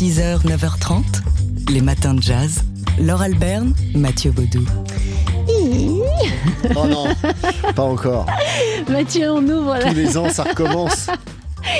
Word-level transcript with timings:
6h, 0.00 0.46
9h30, 0.46 1.02
les 1.68 1.82
matins 1.82 2.14
de 2.14 2.22
jazz. 2.22 2.62
Laure 2.98 3.20
Alberne, 3.20 3.74
Mathieu 3.94 4.30
Baudou. 4.30 4.64
Oh 6.74 6.86
non, 6.86 7.04
pas 7.74 7.82
encore. 7.82 8.24
Mathieu, 8.88 9.30
on 9.30 9.46
ouvre 9.46 9.74
la... 9.76 9.90
Tous 9.90 9.94
les 9.94 10.16
ans, 10.16 10.30
ça 10.30 10.44
recommence. 10.44 11.08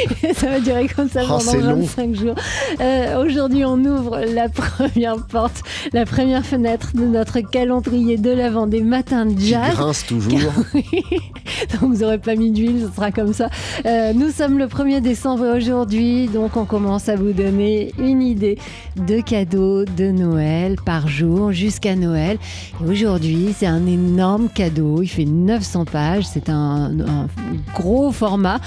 ça 0.34 0.48
va 0.48 0.60
durer 0.60 0.88
comme 0.88 1.08
ça 1.08 1.20
Oh, 1.30 1.38
c'est 1.40 1.56
pendant 1.58 1.70
long. 1.70 1.80
25 1.80 2.14
jours. 2.14 2.34
Euh, 2.80 3.24
Aujourd'hui, 3.24 3.64
on 3.64 3.78
ouvre 3.78 4.20
la 4.34 4.48
première 4.48 5.16
porte, 5.26 5.62
la 5.92 6.04
première 6.06 6.44
fenêtre 6.44 6.90
de 6.94 7.04
notre 7.04 7.40
calendrier 7.40 8.16
de 8.16 8.30
l'avant 8.30 8.66
des 8.66 8.82
matins 8.82 9.26
de 9.26 9.34
Qui 9.34 9.48
jazz. 9.50 9.72
grince 9.74 10.06
toujours. 10.06 10.38
Donc, 11.80 11.90
vous 11.94 11.96
n'aurez 11.98 12.18
pas 12.18 12.36
mis 12.36 12.50
d'huile, 12.52 12.86
ce 12.88 12.94
sera 12.94 13.10
comme 13.10 13.32
ça. 13.32 13.48
Euh, 13.86 14.12
nous 14.14 14.30
sommes 14.30 14.58
le 14.58 14.66
1er 14.66 15.00
décembre 15.00 15.56
aujourd'hui, 15.56 16.28
donc 16.28 16.56
on 16.56 16.64
commence 16.64 17.08
à 17.08 17.16
vous 17.16 17.32
donner 17.32 17.92
une 17.98 18.22
idée 18.22 18.56
de 18.96 19.20
cadeaux 19.20 19.84
de 19.84 20.10
Noël 20.10 20.76
par 20.84 21.08
jour 21.08 21.52
jusqu'à 21.52 21.96
Noël. 21.96 22.38
Et 22.84 22.88
aujourd'hui, 22.88 23.54
c'est 23.56 23.66
un 23.66 23.86
énorme 23.86 24.48
cadeau. 24.48 25.02
Il 25.02 25.08
fait 25.08 25.24
900 25.24 25.84
pages. 25.86 26.24
C'est 26.24 26.48
un, 26.48 26.90
un 27.00 27.26
gros 27.74 28.12
format. 28.12 28.60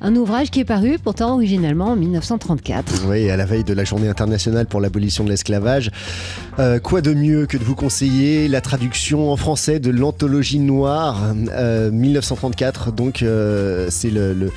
Un 0.00 0.16
ouvrage 0.16 0.50
qui 0.50 0.60
est 0.60 0.64
paru 0.64 0.79
pourtant 1.02 1.34
originalement 1.34 1.86
en 1.86 1.96
1934. 1.96 3.06
Oui, 3.08 3.30
à 3.30 3.36
la 3.36 3.44
veille 3.46 3.64
de 3.64 3.72
la 3.74 3.84
journée 3.84 4.08
internationale 4.08 4.66
pour 4.66 4.80
l'abolition 4.80 5.24
de 5.24 5.30
l'esclavage. 5.30 5.90
Euh, 6.58 6.78
quoi 6.78 7.00
de 7.00 7.14
mieux 7.14 7.46
que 7.46 7.56
de 7.56 7.64
vous 7.64 7.74
conseiller 7.74 8.48
la 8.48 8.60
traduction 8.60 9.30
en 9.32 9.36
français 9.36 9.78
de 9.80 9.90
l'anthologie 9.90 10.58
noire 10.58 11.22
euh, 11.52 11.90
1934. 11.90 12.92
Donc, 12.92 13.22
euh, 13.22 13.86
c'est 13.90 14.10
le- 14.10 14.50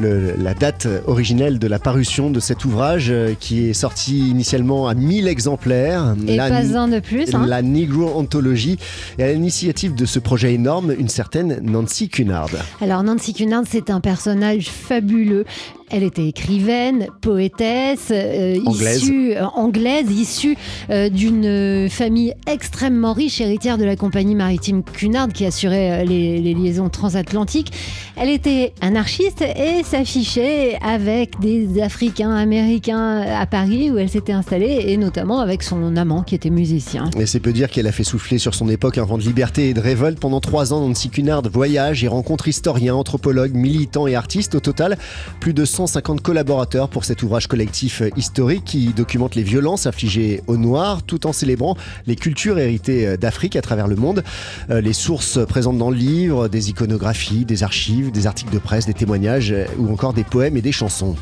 le- 0.00 0.34
la 0.38 0.54
date 0.54 0.86
originelle 1.06 1.58
de 1.58 1.66
la 1.66 1.78
parution 1.78 2.30
de 2.30 2.40
cet 2.40 2.64
ouvrage 2.64 3.08
euh, 3.10 3.34
qui 3.38 3.68
est 3.68 3.72
sorti 3.72 4.18
initialement 4.30 4.88
à 4.88 4.94
1000 4.94 5.28
exemplaires. 5.28 6.14
Et 6.26 6.36
La- 6.36 6.48
pas 6.48 6.76
un 6.78 6.88
de 6.88 7.00
plus. 7.00 7.34
hein. 7.34 7.44
La 7.46 7.62
Negro 7.62 8.10
Anthology 8.18 8.78
et 9.18 9.24
à 9.24 9.32
l'initiative 9.32 9.94
de 9.94 10.04
ce 10.06 10.18
projet 10.18 10.54
énorme, 10.54 10.94
une 10.98 11.08
certaine 11.08 11.60
Nancy 11.62 12.08
Cunard. 12.08 12.48
Alors 12.80 13.02
Nancy 13.02 13.34
Cunard, 13.34 13.64
c'est 13.68 13.90
un 13.90 14.00
personnage 14.00 14.68
fabuleux. 14.70 15.44
Elle 15.92 16.04
était 16.04 16.28
écrivaine, 16.28 17.08
poétesse, 17.20 18.08
euh, 18.12 18.56
Anglaise. 18.64 19.02
issue, 19.02 19.32
euh, 19.34 19.44
anglaise, 19.56 20.08
issue 20.08 20.56
euh, 20.90 21.08
d'une 21.08 21.88
famille 21.90 22.32
extrêmement 22.46 23.12
riche, 23.12 23.40
héritière 23.40 23.76
de 23.76 23.84
la 23.84 23.96
compagnie 23.96 24.36
maritime 24.36 24.84
Cunard 24.84 25.28
qui 25.28 25.44
assurait 25.44 26.04
les, 26.04 26.38
les 26.38 26.54
liaisons 26.54 26.90
transatlantiques. 26.90 27.72
Elle 28.16 28.28
était 28.28 28.72
anarchiste 28.80 29.42
et 29.42 29.82
s'affichait 29.90 30.78
avec 30.82 31.40
des 31.40 31.82
Africains 31.82 32.30
américains 32.30 33.22
à 33.22 33.44
Paris 33.44 33.90
où 33.90 33.98
elle 33.98 34.08
s'était 34.08 34.32
installée 34.32 34.84
et 34.86 34.96
notamment 34.96 35.40
avec 35.40 35.64
son 35.64 35.96
amant 35.96 36.22
qui 36.22 36.36
était 36.36 36.48
musicien. 36.48 37.10
Et 37.18 37.26
c'est 37.26 37.40
peu 37.40 37.52
dire 37.52 37.68
qu'elle 37.68 37.88
a 37.88 37.92
fait 37.92 38.04
souffler 38.04 38.38
sur 38.38 38.54
son 38.54 38.68
époque 38.68 38.98
un 38.98 39.04
vent 39.04 39.18
de 39.18 39.24
liberté 39.24 39.68
et 39.68 39.74
de 39.74 39.80
révolte. 39.80 40.20
Pendant 40.20 40.38
trois 40.38 40.72
ans, 40.72 40.86
Nancy 40.86 41.10
Cunard 41.10 41.42
voyage 41.52 42.04
et 42.04 42.08
rencontre 42.08 42.46
historiens, 42.46 42.94
anthropologues, 42.94 43.52
militants 43.52 44.06
et 44.06 44.14
artistes. 44.14 44.54
Au 44.54 44.60
total, 44.60 44.96
plus 45.40 45.54
de 45.54 45.64
150 45.64 46.20
collaborateurs 46.20 46.88
pour 46.88 47.04
cet 47.04 47.24
ouvrage 47.24 47.48
collectif 47.48 48.00
historique 48.16 48.64
qui 48.64 48.92
documente 48.94 49.34
les 49.34 49.42
violences 49.42 49.86
infligées 49.86 50.40
aux 50.46 50.56
Noirs 50.56 51.02
tout 51.02 51.26
en 51.26 51.32
célébrant 51.32 51.76
les 52.06 52.14
cultures 52.14 52.60
héritées 52.60 53.16
d'Afrique 53.16 53.56
à 53.56 53.60
travers 53.60 53.88
le 53.88 53.96
monde. 53.96 54.22
Euh, 54.70 54.80
Les 54.80 54.92
sources 54.92 55.44
présentes 55.46 55.78
dans 55.78 55.90
le 55.90 55.96
livre, 55.96 56.46
des 56.46 56.70
iconographies, 56.70 57.44
des 57.44 57.64
archives, 57.64 58.12
des 58.12 58.28
articles 58.28 58.52
de 58.52 58.60
presse, 58.60 58.86
des 58.86 58.94
témoignages 58.94 59.50
euh, 59.50 59.64
ou 59.86 59.92
encore 59.92 60.12
des 60.12 60.24
poèmes 60.24 60.56
et 60.56 60.62
des 60.62 60.72
chansons. 60.72 61.16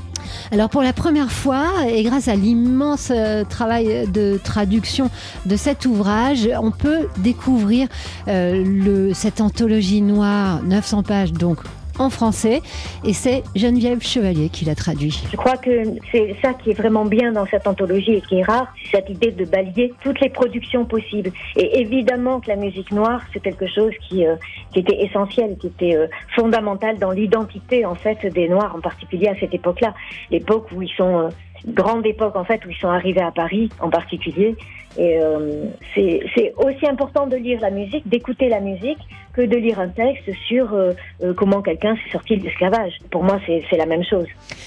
Alors 0.50 0.68
pour 0.68 0.82
la 0.82 0.92
première 0.92 1.30
fois, 1.30 1.68
et 1.88 2.02
grâce 2.02 2.28
à 2.28 2.34
l'immense 2.34 3.10
euh, 3.14 3.44
travail 3.44 4.06
de 4.12 4.38
traduction 4.42 5.10
de 5.46 5.56
cet 5.56 5.86
ouvrage, 5.86 6.48
on 6.60 6.70
peut 6.70 7.08
découvrir 7.18 7.88
euh, 8.28 9.12
cette 9.14 9.40
anthologie 9.40 10.02
noire, 10.02 10.62
900 10.62 11.02
pages 11.02 11.32
donc 11.32 11.58
en 11.98 12.10
français, 12.10 12.62
et 13.04 13.12
c'est 13.12 13.42
Geneviève 13.54 14.02
Chevalier 14.02 14.48
qui 14.48 14.64
l'a 14.64 14.74
traduit. 14.74 15.22
Je 15.30 15.36
crois 15.36 15.56
que 15.56 15.84
c'est 16.12 16.36
ça 16.42 16.54
qui 16.54 16.70
est 16.70 16.74
vraiment 16.74 17.04
bien 17.04 17.32
dans 17.32 17.46
cette 17.46 17.66
anthologie 17.66 18.14
et 18.14 18.20
qui 18.20 18.38
est 18.38 18.42
rare, 18.42 18.72
cette 18.90 19.10
idée 19.10 19.32
de 19.32 19.44
balayer 19.44 19.92
toutes 20.02 20.20
les 20.20 20.28
productions 20.28 20.84
possibles. 20.84 21.30
Et 21.56 21.80
évidemment 21.80 22.40
que 22.40 22.48
la 22.48 22.56
musique 22.56 22.90
noire, 22.92 23.22
c'est 23.32 23.40
quelque 23.40 23.66
chose 23.66 23.92
qui, 24.08 24.26
euh, 24.26 24.36
était 24.74 25.02
essentiel, 25.02 25.56
qui 25.58 25.68
était 25.68 25.96
euh, 25.96 26.06
fondamental 26.36 26.98
dans 26.98 27.10
l'identité 27.10 27.84
en 27.84 27.94
fait 27.94 28.24
des 28.26 28.48
Noirs, 28.48 28.74
en 28.76 28.80
particulier 28.80 29.28
à 29.28 29.34
cette 29.40 29.54
époque-là, 29.54 29.94
l'époque 30.30 30.68
où 30.72 30.82
ils 30.82 30.92
sont 30.96 31.18
euh, 31.18 31.28
grande 31.66 32.06
époque 32.06 32.36
en 32.36 32.44
fait 32.44 32.64
où 32.64 32.70
ils 32.70 32.76
sont 32.76 32.88
arrivés 32.88 33.22
à 33.22 33.30
Paris 33.30 33.70
en 33.80 33.90
particulier. 33.90 34.56
Et 34.96 35.18
euh, 35.20 35.66
c'est 35.94 36.54
aussi 36.56 36.86
important 36.86 37.26
de 37.26 37.36
lire 37.36 37.60
la 37.60 37.70
musique, 37.70 38.08
d'écouter 38.08 38.48
la 38.48 38.60
musique, 38.60 38.98
que 39.38 39.42
de 39.46 39.56
lire 39.56 39.78
un 39.78 39.88
texte 39.88 40.28
sur 40.48 40.74
euh, 40.74 40.92
euh, 41.22 41.32
comment 41.32 41.62
quelqu'un 41.62 41.94
s'est 41.94 42.10
sorti 42.10 42.36
de 42.36 42.42
l'esclavage. 42.42 42.94
Pour 43.10 43.22
moi, 43.22 43.38
c'est 43.46 43.76
la 43.76 43.86
même 43.86 44.02
chose. 44.02 44.26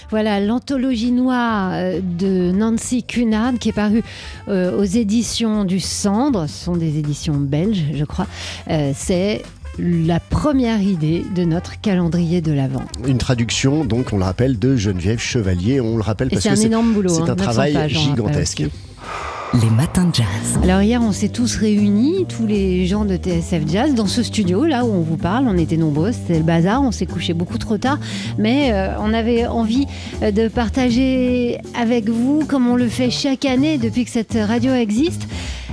Voilà 0.10 0.40
l'anthologie 0.40 1.12
noire 1.12 1.72
euh, 1.74 2.00
de 2.02 2.52
Nancy 2.52 3.04
Cunard 3.04 3.56
qui 3.60 3.70
est 3.70 3.74
parue 3.74 4.04
aux 4.48 4.84
éditions 4.84 5.66
du 5.66 5.80
Cendre, 5.80 6.48
ce 6.48 6.66
sont 6.66 6.76
des 6.78 7.00
éditions 7.00 7.36
belges 7.36 7.84
je 7.94 8.06
crois. 8.06 8.28
C'est 8.94 9.42
la 9.80 10.20
première 10.20 10.82
idée 10.82 11.24
de 11.36 11.44
notre 11.44 11.80
calendrier 11.80 12.42
de 12.42 12.52
l'Avent. 12.52 12.86
Une 13.08 13.18
traduction, 13.18 13.86
donc, 13.86 14.14
on 14.14 14.18
le 14.18 14.24
rappelle, 14.24 14.60
de 14.60 14.76
Geneviève 14.76 15.20
Chevalier. 15.20 15.82
On 15.82 15.96
le 15.96 16.04
rappelle 16.04 16.30
parce 16.30 16.44
c'est 16.44 16.50
que 16.50 16.54
un 16.54 16.58
c'est 16.58 16.66
énorme 16.68 16.94
boulot. 16.94 17.10
c'est 17.10 17.22
hein, 17.22 17.26
un 17.30 17.36
900 17.36 17.36
travail 17.36 17.74
pages, 17.74 17.92
gigantesque. 17.92 18.64
Les 19.54 19.70
matins 19.70 20.06
de 20.06 20.16
jazz. 20.16 20.60
Alors 20.64 20.82
hier, 20.82 21.02
on 21.02 21.12
s'est 21.12 21.28
tous 21.28 21.58
réunis, 21.58 22.26
tous 22.26 22.48
les 22.48 22.88
gens 22.88 23.04
de 23.04 23.18
TSF 23.18 23.68
Jazz, 23.68 23.94
dans 23.94 24.08
ce 24.08 24.24
studio 24.24 24.64
là 24.64 24.86
où 24.86 24.94
on 24.94 25.02
vous 25.02 25.18
parle. 25.18 25.46
On 25.46 25.58
était 25.58 25.76
nombreux, 25.76 26.14
c'était 26.14 26.38
le 26.38 26.46
bazar. 26.46 26.82
On 26.82 26.94
s'est 26.94 27.06
couché 27.06 27.34
beaucoup 27.34 27.58
trop 27.58 27.78
tard, 27.78 28.00
mais 28.38 28.72
euh, 28.72 28.98
on 29.02 29.14
avait 29.14 29.46
envie 29.48 29.88
euh, 30.22 30.32
de 30.32 30.48
partager 30.48 31.58
avec 31.78 32.08
vous, 32.08 32.46
comme 32.48 32.70
on 32.70 32.78
le 32.78 32.88
fait 32.88 33.10
chaque 33.10 33.44
année 33.44 33.78
depuis 33.78 34.06
que 34.06 34.12
cette 34.12 34.38
radio 34.42 34.72
existe, 34.74 35.28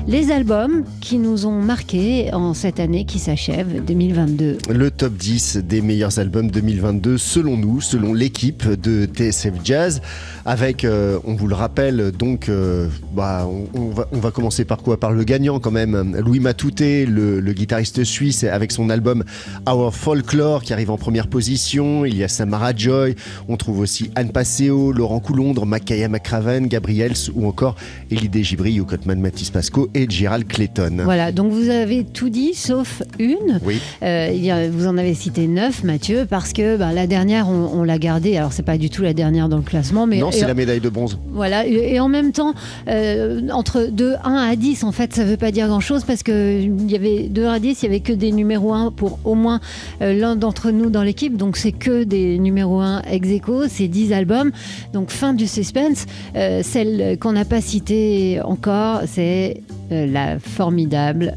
les 0.09 0.31
albums 0.31 0.85
qui 1.03 1.19
nous 1.19 1.45
ont 1.45 1.61
marqués 1.61 2.33
en 2.33 2.55
cette 2.55 2.81
année 2.81 3.05
qui 3.05 3.19
s'achève 3.19 3.85
2022. 3.85 4.57
Le 4.71 4.91
top 4.91 5.13
10 5.13 5.59
des 5.59 5.83
meilleurs 5.83 6.19
albums 6.19 6.51
2022 6.51 7.19
selon 7.19 7.59
nous, 7.59 7.83
selon 7.83 8.15
l'équipe 8.15 8.67
de 8.67 9.05
TSF 9.05 9.53
Jazz, 9.63 10.01
avec, 10.48 10.86
euh, 10.86 11.19
on 11.26 11.34
vous 11.34 11.47
le 11.47 11.54
rappelle, 11.54 12.10
donc, 12.10 12.48
euh, 12.48 12.88
bah, 13.12 13.47
on, 13.47 13.66
on 13.78 13.91
va, 13.91 14.09
on 14.12 14.19
va 14.19 14.31
commencer 14.31 14.64
par 14.64 14.78
quoi? 14.78 14.98
Par 14.98 15.12
le 15.12 15.22
gagnant 15.22 15.60
quand 15.60 15.70
même, 15.70 16.16
Louis 16.25 16.41
Matouté, 16.41 17.04
le, 17.04 17.41
le 17.41 17.53
guitariste 17.53 18.03
suisse, 18.03 18.44
avec 18.44 18.72
son 18.72 18.88
album 18.88 19.25
Our 19.69 19.94
Folklore 19.94 20.62
qui 20.62 20.72
arrive 20.72 20.91
en 20.91 20.97
première 20.97 21.26
position. 21.26 22.06
Il 22.06 22.16
y 22.16 22.25
a 22.25 22.28
Samara 22.28 22.75
Joy, 22.75 23.14
on 23.47 23.59
trouve 23.59 23.81
aussi 23.81 24.10
Anne 24.14 24.31
Passeo, 24.31 24.92
Laurent 24.92 25.20
Coulondre, 25.20 25.66
Makaya 25.66 26.09
McCraven, 26.09 26.66
Gabriels 26.66 27.12
ou 27.34 27.47
encore 27.47 27.76
Elidé 28.10 28.42
Gibri, 28.42 28.72
Yukotman 28.72 29.20
Mathis 29.20 29.50
Pasco 29.50 29.91
et 29.92 30.09
Gérald 30.09 30.47
Clayton. 30.48 31.03
Voilà, 31.04 31.30
donc 31.30 31.53
vous 31.53 31.69
avez 31.69 32.04
tout 32.04 32.30
dit 32.30 32.54
sauf 32.54 33.03
une. 33.19 33.60
Oui. 33.65 33.80
Euh, 34.03 34.70
vous 34.72 34.86
en 34.86 34.97
avez 34.97 35.12
cité 35.12 35.47
neuf, 35.47 35.84
Mathieu, 35.84 36.26
parce 36.28 36.54
que 36.54 36.78
bah, 36.78 36.94
la 36.94 37.06
dernière, 37.06 37.50
on, 37.50 37.80
on 37.80 37.82
l'a 37.84 37.98
gardée. 37.98 38.38
Alors, 38.38 38.54
c'est 38.54 38.62
pas 38.62 38.78
du 38.78 38.88
tout 38.88 39.03
la 39.03 39.12
dernière 39.12 39.50
dans 39.50 39.59
le 39.59 39.62
classement, 39.62 40.06
mais 40.06 40.20
non, 40.20 40.30
c'est 40.38 40.47
la 40.47 40.54
médaille 40.54 40.81
de 40.81 40.88
bronze. 40.88 41.19
voilà. 41.31 41.66
Et, 41.66 41.94
et 41.94 42.00
en 42.00 42.09
même 42.09 42.32
temps, 42.32 42.54
euh, 42.88 43.49
entre 43.53 43.88
de 43.91 44.15
1 44.25 44.34
à 44.34 44.56
10, 44.56 44.84
en 44.84 44.93
fait, 44.93 45.15
ça 45.15 45.25
veut 45.25 45.37
pas 45.37 45.50
dire 45.50 45.69
grand-chose 45.69 46.04
parce 46.04 46.22
que 46.22 46.60
il 46.60 46.91
y 46.91 46.97
avait 46.97 47.28
de 47.28 47.44
1 47.44 47.53
à 47.53 47.59
10, 47.59 47.82
il 47.82 47.87
y 47.87 47.88
avait 47.88 48.00
que 48.00 48.12
des 48.12 48.32
numéros 48.32 48.75
1 48.75 48.93
pour 48.93 49.19
au 49.25 49.34
moins 49.34 49.60
euh, 50.03 50.12
l'un 50.12 50.37
d'entre 50.37 50.71
nous 50.71 50.91
dans 50.91 51.03
l'équipe. 51.03 51.37
Donc, 51.37 51.56
c'est 51.56 51.72
que 51.72 52.04
des 52.04 52.38
numéros 52.38 52.81
1 52.81 53.03
ex 53.10 53.28
aequo, 53.28 53.69
c'est 53.69 53.88
10 53.88 54.12
albums. 54.12 54.50
Donc, 54.93 55.10
fin 55.10 55.34
du 55.34 55.47
suspense. 55.47 56.06
Euh, 56.37 56.60
celle 56.62 57.19
qu'on 57.19 57.32
n'a 57.32 57.44
pas 57.44 57.60
citée 57.60 58.41
encore, 58.45 59.03
c'est 59.07 59.63
euh, 59.92 60.07
la 60.07 60.39
formidable 60.39 61.36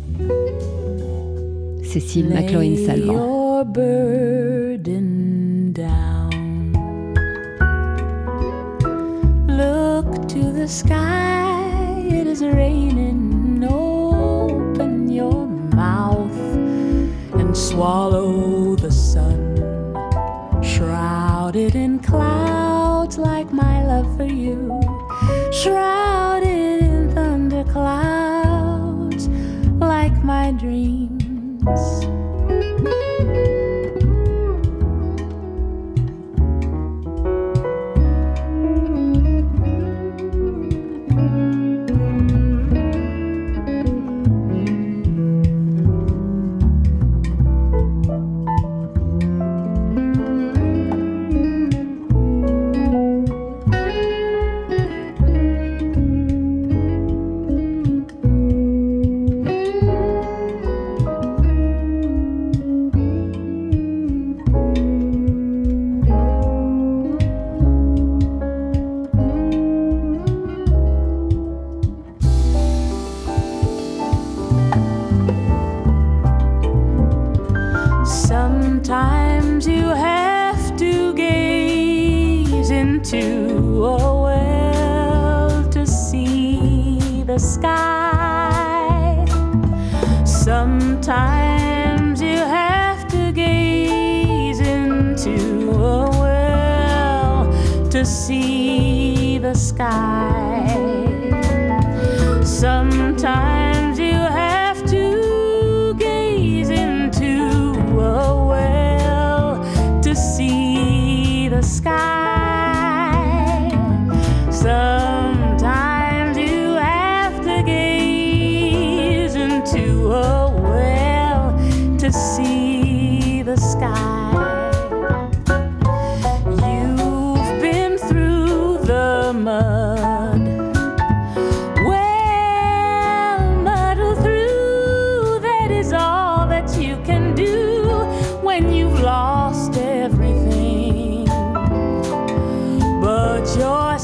Cécile 1.84 2.30
McLaurin 2.30 2.76
to 10.32 10.52
the 10.54 10.68
sky, 10.68 12.06
it 12.08 12.26
is 12.26 12.42
raining. 12.42 13.62
Open 13.70 15.12
your 15.12 15.46
mouth 15.76 16.32
and 17.34 17.58
swallow 17.58 18.78
the 18.78 18.90
sun. 18.90 19.58
Shrouded 20.64 21.76
in 21.76 22.00
clouds 22.00 23.18
like 23.18 23.52
my 23.52 23.86
love 23.86 24.16
for 24.16 24.24
you. 24.24 24.80
Shrouded 25.52 26.82
in 26.82 27.14
thunderclouds 27.14 29.28
like 29.80 30.24
my 30.24 30.54
dreams. 30.54 32.21
Sometimes 102.46 103.98
you 103.98 104.14
have 104.14 104.86
to 104.92 105.96
gaze 105.98 106.70
into 106.70 107.74
a 108.00 108.46
well 108.46 110.02
to 110.04 110.16
see 110.16 111.50
the 111.50 111.64
sky. 111.64 112.11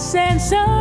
Sense 0.08 0.54
of 0.54 0.77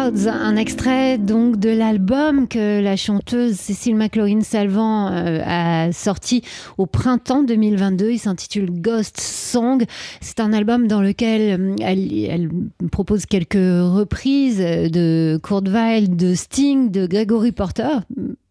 Un 0.00 0.56
extrait 0.56 1.18
donc 1.18 1.58
de 1.58 1.68
l'album 1.68 2.48
que 2.48 2.80
la 2.80 2.96
chanteuse 2.96 3.56
Cécile 3.56 3.96
McLaurin-Salvant 3.96 5.08
euh, 5.12 5.42
a 5.44 5.92
sorti 5.92 6.42
au 6.78 6.86
printemps 6.86 7.42
2022. 7.42 8.12
Il 8.12 8.18
s'intitule 8.18 8.70
Ghost 8.70 9.20
Song. 9.20 9.84
C'est 10.22 10.40
un 10.40 10.54
album 10.54 10.88
dans 10.88 11.02
lequel 11.02 11.60
euh, 11.60 11.76
elle, 11.82 12.48
propose 12.90 13.26
quelques 13.26 13.52
reprises 13.54 14.60
de 14.60 15.38
Kurt 15.42 15.64
de 15.64 16.34
Sting, 16.34 16.90
de 16.90 17.06
Gregory 17.06 17.52
Porter. 17.52 17.98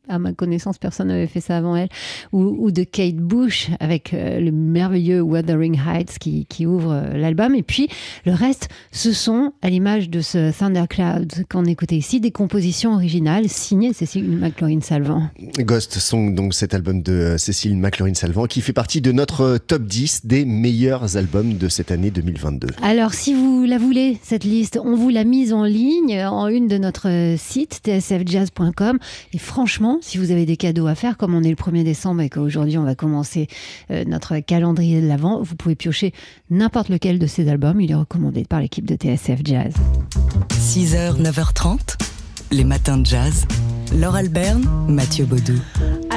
À 0.09 0.19
ma 0.19 0.33
connaissance, 0.33 0.77
personne 0.77 1.07
n'avait 1.07 1.27
fait 1.27 1.39
ça 1.39 1.57
avant 1.57 1.75
elle. 1.75 1.89
Ou, 2.31 2.55
ou 2.59 2.71
de 2.71 2.83
Kate 2.83 3.15
Bush 3.15 3.69
avec 3.79 4.13
euh, 4.13 4.39
le 4.39 4.51
merveilleux 4.51 5.21
Wuthering 5.21 5.79
Heights 5.79 6.17
qui, 6.19 6.45
qui 6.47 6.65
ouvre 6.65 6.91
euh, 6.91 7.17
l'album. 7.17 7.55
Et 7.55 7.63
puis 7.63 7.89
le 8.25 8.33
reste, 8.33 8.69
ce 8.91 9.13
sont, 9.13 9.53
à 9.61 9.69
l'image 9.69 10.09
de 10.09 10.21
ce 10.21 10.51
Thundercloud 10.51 11.45
qu'on 11.49 11.65
écoutait 11.65 11.97
ici, 11.97 12.19
des 12.19 12.31
compositions 12.31 12.93
originales 12.93 13.47
signées 13.47 13.93
Cécile 13.93 14.25
McLaurin-Salvant. 14.25 15.29
Ghost 15.59 15.99
Song, 15.99 16.33
donc 16.33 16.53
cet 16.53 16.73
album 16.73 17.01
de 17.01 17.13
euh, 17.13 17.37
Cécile 17.37 17.77
McLaurin-Salvant, 17.77 18.47
qui 18.47 18.61
fait 18.61 18.73
partie 18.73 19.01
de 19.01 19.11
notre 19.11 19.57
top 19.57 19.83
10 19.83 20.25
des 20.25 20.45
meilleurs 20.45 21.17
albums 21.17 21.57
de 21.57 21.69
cette 21.69 21.91
année 21.91 22.11
2022. 22.11 22.67
Alors, 22.81 23.13
si 23.13 23.33
vous 23.33 23.63
la 23.65 23.77
voulez, 23.77 24.17
cette 24.23 24.43
liste, 24.43 24.79
on 24.83 24.95
vous 24.95 25.09
l'a 25.09 25.23
mise 25.23 25.53
en 25.53 25.63
ligne 25.63 26.25
en 26.25 26.47
une 26.47 26.67
de 26.67 26.77
notre 26.77 27.35
site, 27.37 27.81
tsfjazz.com. 27.85 28.99
Et 29.33 29.37
franchement, 29.37 29.98
si 30.01 30.17
vous 30.17 30.31
avez 30.31 30.45
des 30.45 30.57
cadeaux 30.57 30.87
à 30.87 30.95
faire, 30.95 31.17
comme 31.17 31.33
on 31.35 31.43
est 31.43 31.49
le 31.49 31.55
1er 31.55 31.83
décembre 31.83 32.21
et 32.21 32.29
qu'aujourd'hui 32.29 32.77
on 32.77 32.83
va 32.83 32.95
commencer 32.95 33.47
euh, 33.91 34.03
notre 34.05 34.39
calendrier 34.39 35.01
de 35.01 35.07
l'Avent, 35.07 35.41
vous 35.41 35.55
pouvez 35.55 35.75
piocher 35.75 36.13
n'importe 36.49 36.89
lequel 36.89 37.19
de 37.19 37.27
ces 37.27 37.49
albums. 37.49 37.81
Il 37.81 37.91
est 37.91 37.95
recommandé 37.95 38.45
par 38.45 38.61
l'équipe 38.61 38.85
de 38.85 38.95
TSF 38.95 39.39
Jazz. 39.43 39.73
6h, 40.51 41.21
9h30, 41.21 41.97
les 42.51 42.63
matins 42.63 42.97
de 42.97 43.05
jazz. 43.05 43.45
Laure 43.93 44.15
Alberne, 44.15 44.67
Mathieu 44.87 45.25
Baudou. 45.25 45.59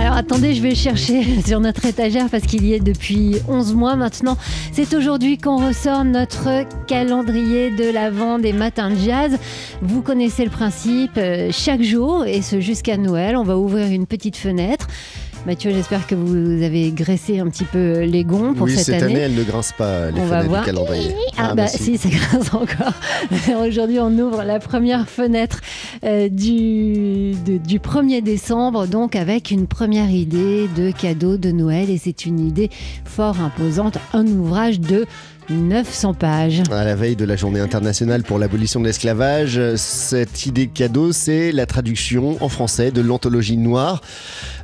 Alors 0.03 0.17
attendez, 0.17 0.53
je 0.53 0.63
vais 0.63 0.75
chercher 0.75 1.41
sur 1.47 1.61
notre 1.61 1.87
étagère 1.87 2.29
parce 2.29 2.43
qu'il 2.43 2.67
y 2.67 2.75
est 2.75 2.81
depuis 2.81 3.37
11 3.47 3.75
mois 3.75 3.95
maintenant. 3.95 4.37
C'est 4.73 4.95
aujourd'hui 4.95 5.39
qu'on 5.39 5.65
ressort 5.65 6.05
notre 6.05 6.67
calendrier 6.89 7.71
de 7.71 7.89
l'Avent 7.89 8.41
des 8.41 8.53
matins 8.53 8.91
de 8.91 8.97
jazz. 8.97 9.39
Vous 9.81 10.03
connaissez 10.03 10.45
le 10.45 10.51
principe, 10.51 11.13
euh, 11.19 11.51
chaque 11.53 11.83
jour, 11.83 12.27
et 12.27 12.43
ce 12.43 12.59
jusqu'à 12.59 12.97
Noël, 12.97 13.37
on 13.37 13.45
va 13.45 13.57
ouvrir 13.57 13.87
une 13.93 14.07
petite 14.07 14.37
fenêtre. 14.37 14.89
Mathieu, 15.45 15.73
j'espère 15.73 16.07
que 16.07 16.15
vous 16.15 16.63
avez 16.63 16.93
graissé 16.93 17.41
un 17.41 17.49
petit 17.49 17.65
peu 17.65 18.03
les 18.05 18.23
gonds 18.23 18.55
pour 18.55 18.67
oui, 18.69 18.77
cette, 18.79 19.03
année. 19.03 19.19
elle 19.19 19.35
ne 19.35 19.43
grince 19.43 19.73
pas 19.77 20.13
les 20.13 20.21
On 20.21 20.27
va 20.27 20.37
fenêtres 20.39 20.49
voir. 20.49 20.61
du 20.63 20.67
calendrier. 20.67 21.15
Ah, 21.37 21.55
bah 21.57 21.67
si, 21.67 21.99
ça 21.99 22.09
grince 22.11 22.55
encore. 22.55 22.93
Aujourd'hui, 23.67 23.99
on 23.99 24.17
ouvre 24.21 24.45
la 24.45 24.61
première 24.61 25.09
fenêtre 25.09 25.61
euh, 26.05 26.29
du, 26.29 27.33
de- 27.45 27.59
du 27.59 27.81
1er 27.81 28.23
décembre, 28.23 28.87
donc 28.87 29.17
avec 29.17 29.51
une 29.51 29.67
première 29.67 30.11
idée 30.13 30.69
de 30.77 30.93
cadeau 30.93 31.37
de 31.37 31.51
Noël. 31.51 31.91
Et 31.91 31.99
c'est 31.99 32.25
une 32.25 32.39
idée 32.39 32.71
fort 33.05 33.41
imposante, 33.41 33.99
un 34.15 34.25
ouvrage 34.29 34.79
de 34.79 35.07
900 35.51 36.15
pages. 36.15 36.63
À 36.71 36.85
la 36.85 36.95
veille 36.95 37.17
de 37.17 37.25
la 37.25 37.37
journée 37.37 37.61
internationale 37.61 38.23
pour 38.23 38.39
l'abolition 38.39 38.81
de 38.81 38.87
l'esclavage, 38.87 39.61
cette 39.77 40.47
idée 40.47 40.67
de 40.67 40.73
cadeau, 40.73 41.13
c'est 41.13 41.53
la 41.53 41.67
traduction 41.67 42.37
en 42.43 42.49
français 42.49 42.91
de 42.91 43.01
l'anthologie 43.01 43.57
noire. 43.57 44.01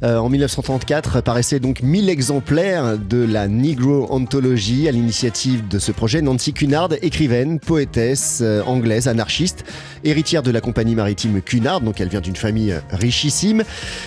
Euh, 0.05 0.19
en 0.19 0.29
1934 0.29 1.21
paraissait 1.23 1.59
donc 1.59 1.83
1000 1.83 2.09
exemplaires 2.09 2.99
de 2.99 3.25
la 3.25 3.49
Negro 3.49 4.07
Anthology 4.11 4.89
à 4.89 4.93
l'initiative 4.93 5.67
de 5.67 5.79
ce 5.79 5.91
projet. 5.91 6.23
Nancy 6.23 6.53
Cunard, 6.53 6.91
écrivaine, 7.03 7.59
poétesse 7.59 8.41
euh, 8.43 8.63
anglaise, 8.65 9.09
anarchiste, 9.09 9.65
héritière 10.05 10.43
de 10.43 10.51
la 10.51 10.61
compagnie 10.61 10.95
maritime 10.95 11.41
Cunard, 11.43 11.81
donc 11.81 12.01
elle 12.01 12.09
vient 12.09 12.21
d'une 12.21 12.37
famille 12.37 12.73
euh, 12.73 12.81
richissime. 12.91 13.65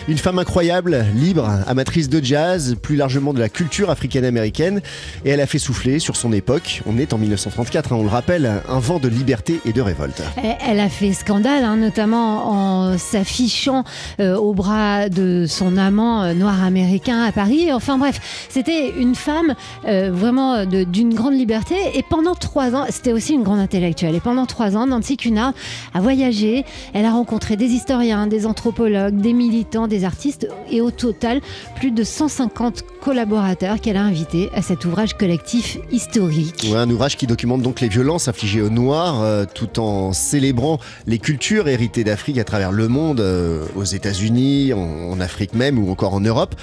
Une 0.08 0.18
femme 0.18 0.40
incroyable, 0.40 1.06
libre, 1.16 1.50
amatrice 1.68 2.10
de 2.10 2.24
jazz, 2.24 2.75
plus 2.82 2.96
largement 2.96 3.34
de 3.34 3.40
la 3.40 3.50
culture 3.50 3.90
africaine-américaine, 3.90 4.82
et 5.25 5.32
elle 5.32 5.42
a 5.42 5.48
fait 5.48 5.60
souffler 5.60 6.00
sur 6.00 6.16
son 6.16 6.32
époque, 6.32 6.61
on 6.86 6.98
est 6.98 7.13
en 7.13 7.18
1934, 7.18 7.94
hein, 7.94 7.96
on 8.00 8.03
le 8.03 8.10
rappelle, 8.10 8.62
un 8.68 8.80
vent 8.80 9.00
de 9.00 9.08
liberté 9.08 9.60
et 9.65 9.74
de 9.74 9.82
révolte. 9.82 10.22
Elle- 10.38 10.80
a 10.82 10.89
fait 10.89 11.13
scandale, 11.13 11.63
hein, 11.63 11.75
notamment 11.75 12.50
en 12.51 12.98
s'affichant 12.98 13.84
euh, 14.20 14.36
au 14.36 14.53
bras 14.53 15.10
de 15.10 15.46
son 15.48 15.77
amant 15.77 16.24
euh, 16.24 16.34
noir 16.34 16.63
américain 16.63 17.22
à 17.22 17.32
Paris. 17.32 17.72
Enfin 17.72 18.00
bref, 18.00 18.48
c'était 18.50 18.89
une 18.98 19.13
femme 19.13 19.53
euh, 19.88 20.10
vraiment 20.12 20.65
d'une 20.65 21.13
grande 21.13 21.34
liberté. 21.36 21.75
Et 21.94 22.03
pendant 22.10 22.34
trois 22.34 22.74
ans, 22.75 22.86
c'était 22.89 23.12
aussi 23.12 23.34
une 23.34 23.44
grande 23.44 23.60
intellectuelle. 23.60 24.15
Et 24.15 24.20
pendant 24.20 24.48
trois 24.48 24.75
ans, 24.75 24.88
Nancy 24.88 25.18
Cunard 25.18 25.53
a 25.94 26.01
voyagé. 26.01 26.65
Elle 26.94 27.06
a 27.06 27.12
rencontré 27.12 27.58
des 27.58 27.68
historiens, 27.68 28.25
des 28.25 28.48
anthropologues, 28.48 29.18
des 29.18 29.34
militants, 29.34 29.88
des 29.88 30.03
artistes. 30.03 30.48
Et 30.72 30.82
au 30.82 30.89
total, 30.89 31.41
plus 31.75 31.91
de 31.91 32.03
150 32.03 32.84
collaborateurs 33.01 33.80
qu'elle 33.80 33.98
a 33.98 34.03
invités 34.03 34.50
à 34.56 34.62
cet 34.62 34.86
ouvrage 34.86 35.15
collectif 35.15 35.77
historique. 35.91 36.50
Un 36.74 36.89
ouvrage 36.89 37.17
qui 37.17 37.27
documente 37.27 37.62
donc 37.62 37.81
les 37.81 37.88
violences 37.88 38.27
infligées 38.27 38.62
aux 38.62 38.70
Noirs, 38.70 39.22
euh, 39.22 39.46
tout 39.51 39.79
en 39.79 40.13
célébrant 40.13 40.79
les 41.08 41.17
cultures 41.17 41.67
héritées 41.67 42.03
d'Afrique 42.03 42.38
à 42.38 42.43
travers 42.43 42.72
le 42.72 42.88
monde, 42.88 43.20
euh, 43.20 43.65
aux 43.75 43.84
États-Unis, 43.84 44.74
en, 44.74 45.12
en 45.12 45.20
Afrique 45.20 45.53
même 45.53 45.79
ou 45.79 45.91
encore 45.91 46.13
en 46.13 46.22
Europe. 46.22 46.55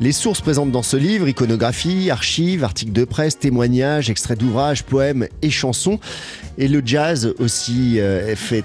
Les 0.00 0.12
sources 0.12 0.40
présentes 0.40 0.70
dans 0.70 0.82
ce 0.82 0.96
livre, 0.96 1.28
iconographie, 1.28 2.10
archives, 2.10 2.62
articles 2.62 2.92
de 2.92 3.04
presse, 3.04 3.38
témoignages, 3.38 4.10
extraits 4.10 4.38
d'ouvrages, 4.38 4.84
poèmes 4.84 5.26
et 5.42 5.50
chansons. 5.50 5.98
Et 6.56 6.68
le 6.68 6.82
jazz 6.84 7.34
aussi 7.38 7.98
euh, 7.98 8.36
fait 8.36 8.64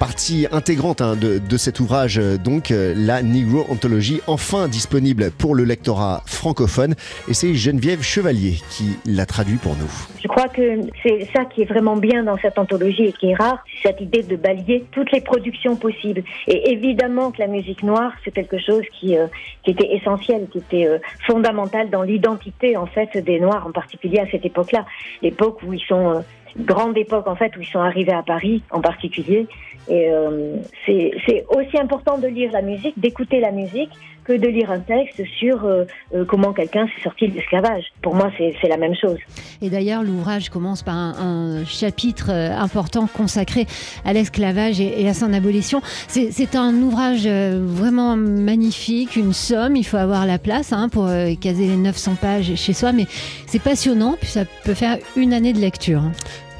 partie 0.00 0.46
intégrante 0.50 1.02
hein, 1.02 1.14
de, 1.14 1.38
de 1.38 1.56
cet 1.58 1.78
ouvrage, 1.78 2.18
euh, 2.18 2.38
donc 2.38 2.70
euh, 2.70 2.94
la 2.96 3.22
Negro 3.22 3.66
Anthology, 3.68 4.22
enfin 4.26 4.66
disponible 4.66 5.30
pour 5.30 5.54
le 5.54 5.64
lectorat 5.64 6.22
francophone. 6.24 6.94
Et 7.28 7.34
c'est 7.34 7.52
Geneviève 7.54 8.02
Chevalier 8.02 8.54
qui 8.70 8.96
l'a 9.04 9.26
traduit 9.26 9.58
pour 9.58 9.76
nous. 9.76 9.90
Je 10.22 10.26
crois 10.26 10.48
que 10.48 10.80
c'est 11.02 11.28
ça 11.34 11.44
qui 11.44 11.62
est 11.62 11.66
vraiment 11.66 11.96
bien 11.96 12.24
dans 12.24 12.38
cette 12.38 12.58
anthologie 12.58 13.04
et 13.04 13.12
qui 13.12 13.30
est 13.30 13.34
rare, 13.34 13.62
cette 13.82 14.00
idée 14.00 14.22
de 14.22 14.36
balayer 14.36 14.86
toutes 14.90 15.12
les 15.12 15.20
productions 15.20 15.76
possibles. 15.76 16.22
Et 16.48 16.72
évidemment 16.72 17.30
que 17.30 17.40
la 17.40 17.46
musique 17.46 17.82
noire, 17.82 18.12
c'est 18.24 18.30
quelque 18.30 18.58
chose 18.58 18.84
qui, 18.98 19.18
euh, 19.18 19.26
qui 19.64 19.72
était 19.72 19.94
essentiel, 19.94 20.46
qui 20.50 20.58
était 20.58 20.88
fondamental 21.26 21.90
dans 21.90 22.02
l'identité 22.02 22.78
en 22.78 22.86
fait 22.86 23.18
des 23.18 23.38
Noirs, 23.38 23.66
en 23.66 23.72
particulier 23.72 24.20
à 24.20 24.30
cette 24.30 24.46
époque-là, 24.46 24.86
l'époque 25.20 25.58
où 25.62 25.74
ils 25.74 25.84
sont 25.86 26.24
grande 26.56 26.96
époque 26.98 27.26
en 27.26 27.36
fait 27.36 27.56
où 27.56 27.60
ils 27.60 27.66
sont 27.66 27.80
arrivés 27.80 28.12
à 28.12 28.22
Paris 28.22 28.62
en 28.70 28.80
particulier. 28.80 29.46
Et 29.88 30.10
euh, 30.10 30.56
c'est 30.86 31.10
c'est 31.26 31.44
aussi 31.48 31.78
important 31.78 32.18
de 32.18 32.28
lire 32.28 32.52
la 32.52 32.62
musique, 32.62 32.98
d'écouter 32.98 33.40
la 33.40 33.50
musique, 33.50 33.90
que 34.30 34.36
de 34.36 34.48
lire 34.48 34.70
un 34.70 34.80
texte 34.80 35.22
sur 35.38 35.64
euh, 35.64 35.84
euh, 36.14 36.24
comment 36.24 36.52
quelqu'un 36.52 36.86
s'est 36.86 37.02
sorti 37.02 37.28
de 37.28 37.34
l'esclavage. 37.34 37.84
Pour 38.02 38.14
moi, 38.14 38.30
c'est 38.38 38.54
c'est 38.60 38.68
la 38.68 38.76
même 38.76 38.94
chose. 38.94 39.18
Et 39.60 39.70
d'ailleurs, 39.70 40.02
l'ouvrage 40.02 40.50
commence 40.50 40.82
par 40.82 40.94
un, 40.94 41.60
un 41.60 41.64
chapitre 41.64 42.30
euh, 42.30 42.56
important 42.56 43.08
consacré 43.12 43.66
à 44.04 44.12
l'esclavage 44.12 44.80
et, 44.80 45.02
et 45.02 45.08
à 45.08 45.14
son 45.14 45.32
abolition. 45.32 45.82
C'est 46.08 46.54
un 46.54 46.74
ouvrage 46.74 47.26
vraiment 47.26 48.16
magnifique, 48.16 49.16
une 49.16 49.32
somme. 49.32 49.76
Il 49.76 49.84
faut 49.84 49.96
avoir 49.96 50.26
la 50.26 50.38
place 50.38 50.72
hein, 50.72 50.88
pour 50.88 51.06
euh, 51.06 51.34
caser 51.40 51.66
les 51.66 51.76
900 51.76 52.16
pages 52.20 52.54
chez 52.54 52.72
soi, 52.72 52.92
mais 52.92 53.06
c'est 53.46 53.62
passionnant. 53.62 54.16
Puis 54.20 54.30
ça 54.30 54.44
peut 54.64 54.74
faire 54.74 54.98
une 55.16 55.32
année 55.32 55.52
de 55.52 55.58
lecture. 55.58 56.02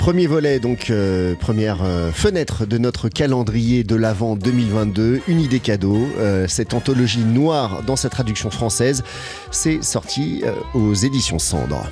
Premier 0.00 0.26
volet, 0.26 0.60
donc 0.60 0.88
euh, 0.88 1.34
première 1.34 1.84
euh, 1.84 2.10
fenêtre 2.10 2.64
de 2.64 2.78
notre 2.78 3.10
calendrier 3.10 3.84
de 3.84 3.94
l'Avent 3.94 4.34
2022, 4.34 5.20
une 5.28 5.40
idée 5.40 5.60
cadeau. 5.60 5.98
Euh, 6.18 6.46
cette 6.48 6.72
anthologie 6.72 7.22
noire 7.22 7.59
dans 7.86 7.96
sa 7.96 8.08
traduction 8.08 8.50
française, 8.50 9.02
c'est 9.50 9.82
sorti 9.82 10.42
euh, 10.44 10.52
aux 10.74 10.94
éditions 10.94 11.38
Cendre. 11.38 11.82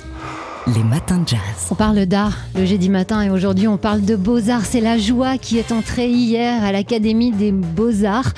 Les 0.75 0.83
matins 0.83 1.17
de 1.19 1.27
jazz. 1.27 1.39
On 1.71 1.75
parle 1.75 2.05
d'art 2.05 2.37
le 2.55 2.65
jeudi 2.65 2.89
matin 2.89 3.21
et 3.21 3.29
aujourd'hui 3.29 3.67
on 3.67 3.77
parle 3.77 4.01
de 4.01 4.15
beaux-arts. 4.15 4.65
C'est 4.65 4.81
la 4.81 4.97
joie 4.97 5.37
qui 5.37 5.57
est 5.57 5.71
entrée 5.71 6.09
hier 6.09 6.63
à 6.63 6.71
l'Académie 6.71 7.31
des 7.31 7.51
beaux-arts. 7.51 8.33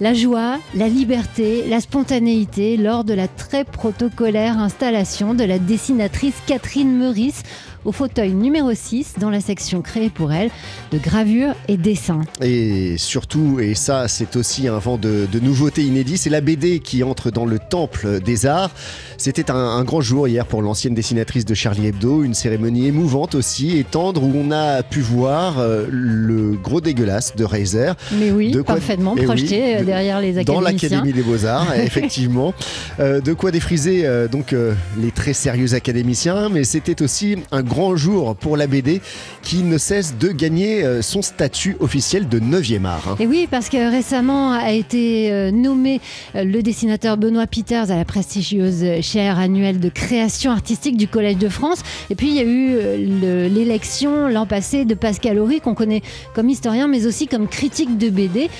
La 0.00 0.14
joie, 0.14 0.58
la 0.74 0.88
liberté, 0.88 1.64
la 1.68 1.80
spontanéité 1.80 2.76
lors 2.76 3.04
de 3.04 3.14
la 3.14 3.28
très 3.28 3.64
protocolaire 3.64 4.58
installation 4.58 5.34
de 5.34 5.44
la 5.44 5.58
dessinatrice 5.58 6.34
Catherine 6.46 6.96
Meurice 6.96 7.42
au 7.84 7.92
fauteuil 7.92 8.32
numéro 8.32 8.72
6 8.74 9.14
dans 9.20 9.30
la 9.30 9.40
section 9.40 9.82
créée 9.82 10.10
pour 10.10 10.32
elle 10.32 10.50
de 10.92 10.98
gravure 10.98 11.54
et 11.68 11.76
dessin. 11.76 12.20
Et 12.40 12.96
surtout, 12.98 13.58
et 13.60 13.74
ça 13.74 14.08
c'est 14.08 14.36
aussi 14.36 14.68
un 14.68 14.78
vent 14.78 14.96
de, 14.98 15.26
de 15.30 15.40
nouveautés 15.40 15.82
inédites, 15.82 16.18
c'est 16.18 16.30
la 16.30 16.40
BD 16.40 16.78
qui 16.80 17.02
entre 17.02 17.30
dans 17.30 17.44
le 17.46 17.58
temple 17.58 18.20
des 18.20 18.46
arts. 18.46 18.70
C'était 19.18 19.50
un, 19.50 19.56
un 19.56 19.84
grand 19.84 20.00
jour 20.00 20.28
hier 20.28 20.46
pour 20.46 20.62
l'ancienne 20.62 20.94
dessinatrice 20.94 21.44
de 21.44 21.54
Charlie 21.54 21.86
Hebdo, 21.86 22.22
une 22.24 22.34
cérémonie 22.34 22.86
émouvante 22.86 23.34
aussi 23.34 23.78
et 23.78 23.84
tendre 23.84 24.22
où 24.22 24.32
on 24.34 24.50
a 24.50 24.82
pu 24.82 25.00
voir 25.00 25.58
euh, 25.58 25.86
le 25.90 26.52
gros 26.52 26.80
dégueulasse 26.80 27.34
de 27.36 27.44
Reiser. 27.44 27.92
Mais 28.18 28.30
oui, 28.30 28.50
De 28.50 28.62
quoi- 28.62 28.74
parfaitement 28.76 29.14
Eh 29.18 29.22
projeté 29.24 29.76
euh, 29.76 29.80
de- 29.80 29.84
derrière 29.84 30.20
les 30.20 30.32
Dans 30.44 30.58
académiciens. 30.58 30.88
l'Académie 30.90 31.12
des 31.12 31.22
Beaux-Arts, 31.22 31.74
effectivement. 31.76 32.54
Euh, 33.00 33.20
de 33.20 33.32
quoi 33.32 33.50
défriser 33.50 34.06
euh, 34.06 34.28
donc 34.28 34.54
les 35.00 35.10
très 35.10 35.32
sérieux 35.32 35.74
académiciens, 35.74 36.48
mais 36.48 36.64
c'était 36.64 37.02
aussi 37.02 37.36
un 37.52 37.62
grand 37.72 37.96
jour 37.96 38.36
pour 38.36 38.56
la 38.58 38.66
BD 38.66 39.00
qui 39.42 39.62
ne 39.62 39.78
cesse 39.78 40.14
de 40.18 40.28
gagner 40.28 40.84
euh, 40.84 41.00
son 41.00 41.22
statut 41.22 41.76
officiel 41.80 42.28
de 42.28 42.38
9e 42.38 42.84
art. 42.84 43.08
hein. 43.08 43.16
Et 43.18 43.26
oui, 43.26 43.48
parce 43.50 43.68
que 43.70 43.90
récemment 43.90 44.52
a 44.52 44.72
été 44.72 45.32
euh, 45.32 45.50
nommé 45.50 46.00
euh, 46.36 46.44
le 46.44 46.62
dessinateur 46.62 47.16
Benoît 47.16 47.46
Peters 47.46 47.90
à 47.90 47.96
la 47.96 48.04
prestigieuse 48.04 48.84
chaire 49.00 49.38
annuelle 49.38 49.80
de 49.80 49.88
création 49.88 50.50
artistique 50.52 50.96
du 50.98 51.08
Collège 51.08 51.38
de 51.38 51.48
France. 51.48 51.80
Et 52.10 52.14
puis 52.14 52.28
il 52.28 52.34
y 52.34 52.40
a 52.40 52.44
eu 52.44 52.76
le- 53.22 53.48
l'élection 53.48 54.28
l'an 54.28 54.44
passé 54.46 54.84
de 54.84 54.94
Pascal 54.94 55.38
Horry, 55.38 55.60
qu'on 55.60 55.74
connaît 55.74 56.02
comme 56.34 56.48
historien, 56.50 56.88
mais 56.88 57.06
aussi 57.06 57.26
comme 57.26 57.48
critique 57.48 57.96
de 57.96 58.10
BD, 58.10 58.50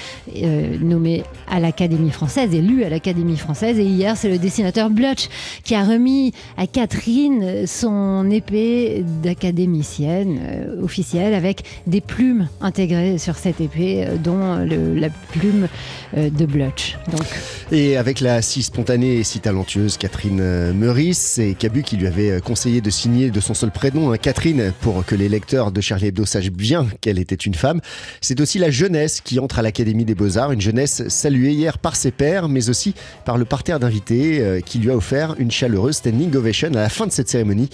nommé 0.81 1.23
à 1.51 1.61
l'Académie 1.61 2.11
française, 2.11 2.55
élu 2.55 2.85
à 2.85 2.89
l'Académie 2.89 3.37
française. 3.37 3.79
Et 3.79 3.85
hier, 3.85 4.17
c'est 4.17 4.29
le 4.29 4.39
dessinateur 4.39 4.91
Blutch 4.91 5.29
qui 5.65 5.75
a 5.75 5.85
remis 5.85 6.33
à 6.57 6.67
Catherine 6.67 7.67
son 7.67 8.31
épée 8.31 9.02
d'académicienne 9.03 10.39
euh, 10.43 10.83
officielle 10.83 11.35
avec 11.35 11.63
des 11.87 12.01
plumes 12.01 12.49
intégrées 12.61 13.19
sur 13.19 13.37
cette 13.37 13.61
épée, 13.61 14.05
euh, 14.07 14.17
dont 14.17 14.57
la 14.59 15.09
plume 15.33 15.69
euh, 16.17 16.31
de 16.31 16.47
Blutch. 16.47 16.97
Donc, 17.11 17.27
Et 17.71 17.97
avec 17.97 18.21
la 18.21 18.43
si 18.43 18.63
spontanée 18.63 19.17
et 19.17 19.25
si 19.25 19.41
talentueuse 19.41 19.97
Catherine 19.97 20.73
Meurice, 20.73 21.19
c'est 21.19 21.55
Cabu 21.55 21.83
qui 21.83 21.97
lui 21.97 22.07
avait 22.07 22.41
conseillé 22.41 22.81
de 22.81 22.91
signer 22.91 23.31
de 23.31 23.41
son 23.41 23.55
seul 23.55 23.71
prénom 23.71 24.13
hein, 24.13 24.17
Catherine 24.17 24.73
pour 24.81 25.05
que 25.05 25.15
les 25.15 25.29
lecteurs 25.29 25.73
de 25.73 25.81
Charlie 25.81 26.09
Hebdo 26.09 26.25
sachent 26.25 26.51
bien 26.51 26.87
qu'elle 27.01 27.19
était 27.19 27.35
une 27.35 27.55
femme. 27.55 27.81
C'est 28.21 28.41
aussi 28.41 28.59
la 28.59 28.71
jeunesse 28.71 29.21
qui 29.21 29.39
entre 29.39 29.59
à 29.59 29.63
l'Académie 29.63 30.05
des 30.05 30.15
Beaux-Arts, 30.15 30.53
une 30.53 30.61
jeunesse 30.61 31.09
saluée 31.09 31.53
hier 31.53 31.79
par 31.79 31.97
ses 31.97 32.11
pairs, 32.11 32.49
mais 32.49 32.69
aussi 32.69 32.95
par 33.25 33.39
le 33.39 33.45
parterre 33.45 33.81
d'invités 33.81 34.61
qui 34.65 34.79
lui 34.79 34.91
a 34.91 34.97
offert 34.97 35.35
une 35.39 35.51
chaleureuse 35.51 35.97
standing 35.97 36.35
ovation 36.35 36.69
à 36.69 36.83
la 36.83 36.89
fin 36.89 37.07
de 37.07 37.13
cette 37.13 37.29
cérémonie 37.29 37.71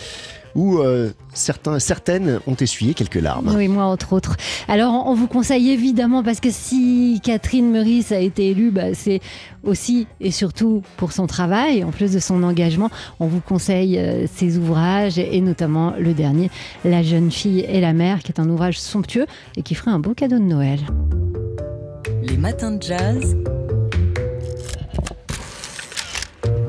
où 0.59 0.79
euh, 0.79 1.13
certains, 1.35 1.79
certaines 1.79 2.41
ont 2.49 2.57
essuyé 2.57 2.93
quelques 2.93 3.15
larmes. 3.15 3.55
oui, 3.57 3.69
moi 3.69 3.85
entre 3.85 4.13
autres. 4.13 4.37
Alors, 4.67 5.07
on 5.07 5.15
vous 5.15 5.29
conseille 5.29 5.71
évidemment, 5.71 6.25
parce 6.25 6.41
que 6.41 6.51
si 6.51 7.21
Catherine 7.23 7.71
Meurice 7.71 8.11
a 8.11 8.19
été 8.19 8.51
élue, 8.51 8.73
bah, 8.73 8.93
c'est 8.93 9.21
aussi 9.63 10.09
et 10.21 10.33
surtout 10.33 10.83
pour 10.97 11.13
son 11.13 11.29
travail, 11.29 11.85
en 11.85 11.93
plus 11.93 12.13
de 12.13 12.19
son 12.19 12.43
engagement. 12.43 12.91
On 13.21 13.29
vous 13.29 13.41
conseille 13.41 13.99
euh, 13.99 14.27
ses 14.35 14.59
ouvrages 14.59 15.19
et 15.19 15.41
notamment 15.41 15.95
le 15.97 16.13
dernier, 16.13 16.51
La 16.85 17.05
jeune 17.05 17.31
fille 17.31 17.61
et 17.61 17.81
la 17.81 17.93
mère, 17.93 18.19
qui 18.25 18.33
est 18.33 18.41
un 18.41 18.49
ouvrage 18.51 18.81
somptueux 18.81 19.27
et 19.57 19.63
qui 19.63 19.77
ferait 19.77 19.93
un 19.93 20.01
beau 20.01 20.15
cadeau 20.15 20.39
de 20.39 20.45
Noël. 20.45 20.81
Les 22.23 22.37
matins 22.37 22.73
de 22.73 22.83
jazz. 22.83 23.37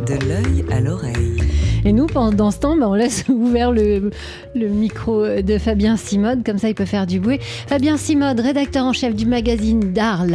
De 0.05 0.27
l'œil 0.27 0.65
à 0.71 0.79
l'oreille. 0.79 1.38
Et 1.85 1.93
nous, 1.93 2.07
pendant 2.07 2.51
ce 2.51 2.59
temps, 2.59 2.77
bah, 2.77 2.87
on 2.89 2.93
laisse 2.93 3.25
ouvert 3.29 3.71
le, 3.71 4.11
le 4.55 4.67
micro 4.67 5.25
de 5.25 5.57
Fabien 5.57 5.97
Simode, 5.97 6.43
comme 6.45 6.57
ça 6.57 6.69
il 6.69 6.75
peut 6.75 6.85
faire 6.85 7.07
du 7.07 7.19
bruit. 7.19 7.39
Fabien 7.67 7.97
Simode, 7.97 8.39
rédacteur 8.39 8.85
en 8.85 8.93
chef 8.93 9.15
du 9.15 9.25
magazine 9.25 9.93
D'Art 9.93 10.25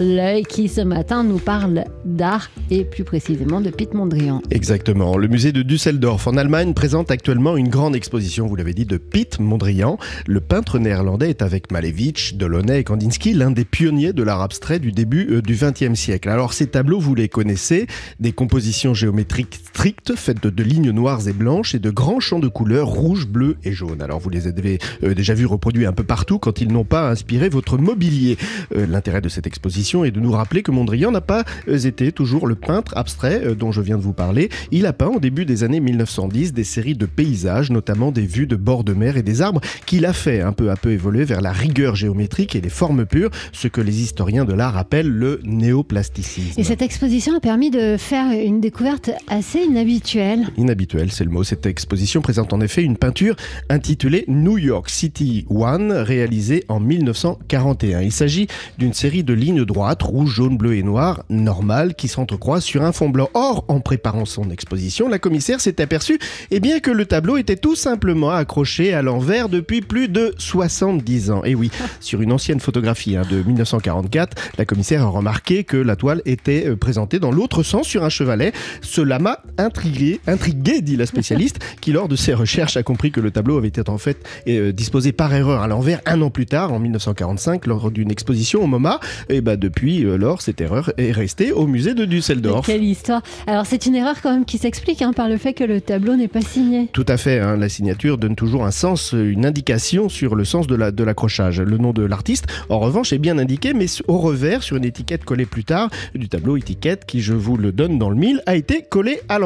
L'œil, 0.00 0.42
qui 0.44 0.68
ce 0.68 0.80
matin 0.80 1.24
nous 1.24 1.38
parle 1.38 1.84
d'art 2.04 2.50
et 2.70 2.84
plus 2.84 3.04
précisément 3.04 3.60
de 3.60 3.70
Pete 3.70 3.94
Mondrian. 3.94 4.42
Exactement. 4.50 5.16
Le 5.16 5.28
musée 5.28 5.52
de 5.52 5.62
Düsseldorf 5.62 6.26
en 6.26 6.36
Allemagne 6.36 6.74
présente 6.74 7.10
actuellement 7.10 7.56
une 7.56 7.68
grande 7.68 7.96
exposition, 7.96 8.46
vous 8.46 8.56
l'avez 8.56 8.74
dit, 8.74 8.86
de 8.86 8.96
Piet 8.96 9.38
Mondrian. 9.38 9.98
Le 10.26 10.40
peintre 10.40 10.78
néerlandais 10.78 11.30
est 11.30 11.42
avec 11.42 11.70
Malevich, 11.70 12.36
Delaunay 12.36 12.80
et 12.80 12.84
Kandinsky 12.84 13.34
l'un 13.34 13.50
des 13.50 13.64
pionniers 13.64 14.12
de 14.12 14.22
l'art 14.22 14.42
abstrait 14.42 14.78
du 14.78 14.92
début 14.92 15.28
euh, 15.30 15.42
du 15.42 15.54
XXe 15.54 15.98
siècle. 15.98 16.28
Alors 16.28 16.52
ces 16.52 16.66
tableaux, 16.66 17.00
vous 17.00 17.14
les 17.14 17.28
connaissez, 17.28 17.86
des 18.20 18.32
compositions 18.32 18.94
géométriques 18.94 19.60
strictes 19.74 20.14
faites 20.14 20.40
de, 20.40 20.50
de 20.50 20.62
lignes 20.62 20.92
noires 20.92 21.26
et 21.26 21.32
blanches 21.32 21.74
et 21.74 21.80
de 21.80 21.90
grands 21.90 22.20
champs 22.20 22.38
de 22.38 22.46
couleurs 22.46 22.86
rouge, 22.86 23.26
bleu 23.26 23.56
et 23.64 23.72
jaune. 23.72 24.00
Alors 24.02 24.20
vous 24.20 24.30
les 24.30 24.46
avez 24.46 24.78
euh, 25.02 25.14
déjà 25.14 25.34
vus 25.34 25.46
reproduits 25.46 25.84
un 25.84 25.92
peu 25.92 26.04
partout 26.04 26.38
quand 26.38 26.60
ils 26.60 26.72
n'ont 26.72 26.84
pas 26.84 27.10
inspiré 27.10 27.48
votre 27.48 27.76
mobilier. 27.76 28.38
Euh, 28.76 28.86
L'intérêt 28.86 29.20
de 29.20 29.28
cette 29.28 29.48
exposition 29.48 30.04
est 30.04 30.12
de 30.12 30.20
nous 30.20 30.30
rappeler 30.30 30.62
que 30.62 30.70
Mondrian 30.70 31.10
n'a 31.10 31.20
pas 31.20 31.42
euh, 31.66 31.76
été 31.76 32.12
toujours 32.12 32.46
le 32.46 32.54
peintre 32.54 32.96
abstrait 32.96 33.42
euh, 33.44 33.54
dont 33.56 33.72
je 33.72 33.80
viens 33.80 33.98
de 33.98 34.02
vous 34.02 34.12
parler. 34.12 34.48
Il 34.70 34.86
a 34.86 34.92
peint 34.92 35.08
au 35.08 35.18
début 35.18 35.44
des 35.44 35.64
années 35.64 35.80
1910 35.80 36.52
des 36.52 36.62
séries 36.62 36.94
de 36.94 37.06
paysages, 37.06 37.72
notamment 37.72 38.12
des 38.12 38.26
vues 38.26 38.46
de 38.46 38.56
bords 38.56 38.84
de 38.84 38.92
mer 38.92 39.16
et 39.16 39.24
des 39.24 39.42
arbres, 39.42 39.60
qu'il 39.86 40.06
a 40.06 40.12
fait 40.12 40.40
un 40.40 40.52
peu 40.52 40.70
à 40.70 40.76
peu 40.76 40.92
évoluer 40.92 41.24
vers 41.24 41.40
la 41.40 41.52
rigueur 41.52 41.96
géométrique 41.96 42.54
et 42.54 42.60
les 42.60 42.70
formes 42.70 43.06
pures, 43.06 43.30
ce 43.52 43.66
que 43.66 43.80
les 43.80 44.02
historiens 44.02 44.44
de 44.44 44.52
l'art 44.52 44.76
appellent 44.76 45.10
le 45.10 45.40
néoplasticisme. 45.42 46.60
Et 46.60 46.64
cette 46.64 46.82
exposition 46.82 47.36
a 47.36 47.40
permis 47.40 47.70
de 47.70 47.96
faire 47.96 48.30
une 48.30 48.60
découverte 48.60 49.10
assez 49.28 49.63
inhabituelle. 49.64 50.46
Inhabituel, 50.56 51.10
c'est 51.10 51.24
le 51.24 51.30
mot. 51.30 51.44
Cette 51.44 51.66
exposition 51.66 52.22
présente 52.22 52.52
en 52.52 52.60
effet 52.60 52.82
une 52.82 52.96
peinture 52.96 53.36
intitulée 53.68 54.24
New 54.28 54.58
York 54.58 54.88
City 54.88 55.46
One, 55.48 55.92
réalisée 55.92 56.64
en 56.68 56.80
1941. 56.80 58.00
Il 58.02 58.12
s'agit 58.12 58.46
d'une 58.78 58.92
série 58.92 59.24
de 59.24 59.32
lignes 59.32 59.64
droites, 59.64 60.02
rouge, 60.02 60.34
jaune, 60.34 60.56
bleu 60.56 60.76
et 60.76 60.82
noir, 60.82 61.24
normales, 61.28 61.94
qui 61.94 62.08
s'entrecroisent 62.08 62.64
sur 62.64 62.82
un 62.82 62.92
fond 62.92 63.08
blanc. 63.08 63.28
Or, 63.34 63.64
en 63.68 63.80
préparant 63.80 64.24
son 64.24 64.50
exposition, 64.50 65.08
la 65.08 65.18
commissaire 65.18 65.60
s'est 65.60 65.80
aperçue 65.80 66.18
eh 66.50 66.60
bien, 66.60 66.80
que 66.80 66.90
le 66.90 67.06
tableau 67.06 67.36
était 67.36 67.56
tout 67.56 67.76
simplement 67.76 68.30
accroché 68.30 68.94
à 68.94 69.02
l'envers 69.02 69.48
depuis 69.48 69.80
plus 69.80 70.08
de 70.08 70.34
70 70.38 71.30
ans. 71.30 71.42
Et 71.44 71.54
oui, 71.54 71.70
sur 72.00 72.20
une 72.20 72.32
ancienne 72.32 72.60
photographie 72.60 73.16
hein, 73.16 73.22
de 73.30 73.42
1944, 73.42 74.36
la 74.58 74.64
commissaire 74.64 75.02
a 75.02 75.08
remarqué 75.08 75.64
que 75.64 75.76
la 75.76 75.96
toile 75.96 76.22
était 76.24 76.66
euh, 76.66 76.76
présentée 76.76 77.18
dans 77.18 77.30
l'autre 77.30 77.62
sens 77.62 77.86
sur 77.86 78.04
un 78.04 78.08
chevalet. 78.08 78.52
Cela 78.80 79.18
m'a 79.18 79.40
intrigué, 79.58 80.20
intrigué, 80.26 80.80
dit 80.80 80.96
la 80.96 81.06
spécialiste, 81.06 81.58
qui 81.80 81.92
lors 81.92 82.08
de 82.08 82.16
ses 82.16 82.34
recherches 82.34 82.76
a 82.76 82.82
compris 82.82 83.10
que 83.10 83.20
le 83.20 83.30
tableau 83.30 83.58
avait 83.58 83.68
été 83.68 83.82
en 83.88 83.98
fait 83.98 84.16
euh, 84.48 84.72
disposé 84.72 85.12
par 85.12 85.32
erreur 85.34 85.60
à 85.62 85.66
l'envers 85.68 86.00
un 86.06 86.20
an 86.22 86.30
plus 86.30 86.46
tard, 86.46 86.72
en 86.72 86.78
1945, 86.78 87.66
lors 87.66 87.90
d'une 87.90 88.10
exposition 88.10 88.62
au 88.64 88.66
MoMA. 88.66 89.00
Et 89.28 89.40
bah 89.40 89.56
depuis 89.56 90.04
euh, 90.04 90.16
lors, 90.16 90.42
cette 90.42 90.60
erreur 90.60 90.92
est 90.98 91.12
restée 91.12 91.52
au 91.52 91.66
musée 91.66 91.94
de 91.94 92.04
Düsseldorf. 92.04 92.66
Quelle 92.66 92.84
histoire 92.84 93.22
Alors 93.46 93.66
c'est 93.66 93.86
une 93.86 93.94
erreur 93.94 94.16
quand 94.22 94.32
même 94.32 94.44
qui 94.44 94.58
s'explique 94.58 95.02
hein, 95.02 95.12
par 95.12 95.28
le 95.28 95.36
fait 95.36 95.52
que 95.54 95.64
le 95.64 95.80
tableau 95.80 96.16
n'est 96.16 96.28
pas 96.28 96.40
signé. 96.40 96.88
Tout 96.92 97.06
à 97.08 97.16
fait, 97.16 97.38
hein, 97.40 97.56
la 97.56 97.68
signature 97.68 98.18
donne 98.18 98.36
toujours 98.36 98.64
un 98.64 98.70
sens, 98.70 99.12
une 99.12 99.46
indication 99.46 100.08
sur 100.08 100.34
le 100.34 100.44
sens 100.44 100.66
de 100.66 100.74
la- 100.74 100.90
de 100.90 101.04
l'accrochage. 101.04 101.60
le 101.60 101.78
nom 101.78 101.92
de 101.92 102.02
l'artiste, 102.04 102.46
en 102.68 102.78
revanche, 102.78 103.12
est 103.12 103.18
bien 103.18 103.38
indiqué, 103.38 103.74
mais 103.74 103.86
au 104.08 104.18
revers, 104.18 104.62
sur 104.62 104.76
une 104.76 104.84
étiquette 104.84 105.24
collée 105.24 105.46
plus 105.46 105.64
tard, 105.64 105.90
du 106.14 106.28
tableau 106.28 106.56
étiquette 106.56 107.04
qui, 107.06 107.20
je 107.20 107.32
vous 107.32 107.56
le 107.56 107.72
donne 107.72 107.98
dans 107.98 108.10
le 108.10 108.16
mille, 108.16 108.42
a 108.46 108.54
été 108.56 108.82
collé 108.82 109.20
à 109.28 109.38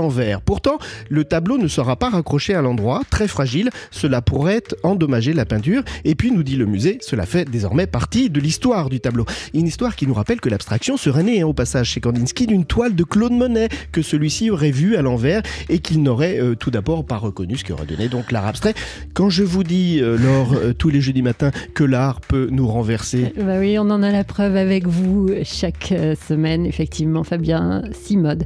Pourtant, 0.44 0.78
le 1.08 1.24
tableau 1.24 1.58
ne 1.58 1.68
sera 1.68 1.96
pas 1.96 2.10
raccroché 2.10 2.54
à 2.54 2.62
l'endroit, 2.62 3.02
très 3.10 3.28
fragile, 3.28 3.70
cela 3.90 4.22
pourrait 4.22 4.62
endommager 4.82 5.32
la 5.32 5.44
peinture. 5.44 5.82
Et 6.04 6.14
puis, 6.14 6.30
nous 6.30 6.42
dit 6.42 6.56
le 6.56 6.66
musée, 6.66 6.98
cela 7.00 7.26
fait 7.26 7.48
désormais 7.48 7.86
partie 7.86 8.30
de 8.30 8.40
l'histoire 8.40 8.88
du 8.88 9.00
tableau. 9.00 9.24
Une 9.54 9.66
histoire 9.66 9.96
qui 9.96 10.06
nous 10.06 10.14
rappelle 10.14 10.40
que 10.40 10.48
l'abstraction 10.48 10.96
serait 10.96 11.22
née 11.22 11.42
hein, 11.42 11.46
au 11.46 11.52
passage 11.52 11.90
chez 11.90 12.00
Kandinsky 12.00 12.46
d'une 12.46 12.64
toile 12.64 12.94
de 12.94 13.04
Claude 13.04 13.32
Monet 13.32 13.68
que 13.92 14.02
celui-ci 14.02 14.50
aurait 14.50 14.70
vue 14.70 14.96
à 14.96 15.02
l'envers 15.02 15.42
et 15.68 15.78
qu'il 15.78 16.02
n'aurait 16.02 16.40
euh, 16.40 16.54
tout 16.54 16.70
d'abord 16.70 17.04
pas 17.04 17.16
reconnu, 17.16 17.56
ce 17.56 17.64
qui 17.64 17.72
aurait 17.72 17.86
donné 17.86 18.08
donc 18.08 18.32
l'art 18.32 18.46
abstrait. 18.46 18.74
Quand 19.14 19.30
je 19.30 19.42
vous 19.42 19.64
dis, 19.64 19.98
euh, 20.00 20.16
euh, 20.26 20.72
tous 20.72 20.88
les 20.88 21.00
jeudis 21.00 21.22
matins, 21.22 21.50
que 21.74 21.84
l'art 21.84 22.20
peut 22.20 22.48
nous 22.50 22.66
renverser, 22.66 23.32
Bah 23.36 23.58
oui, 23.58 23.78
on 23.78 23.90
en 23.90 24.02
a 24.02 24.10
la 24.10 24.24
preuve 24.24 24.56
avec 24.56 24.86
vous 24.86 25.30
chaque 25.44 25.92
euh, 25.92 26.14
semaine, 26.28 26.66
effectivement, 26.66 27.24
Fabien 27.24 27.82
Simode 27.92 28.44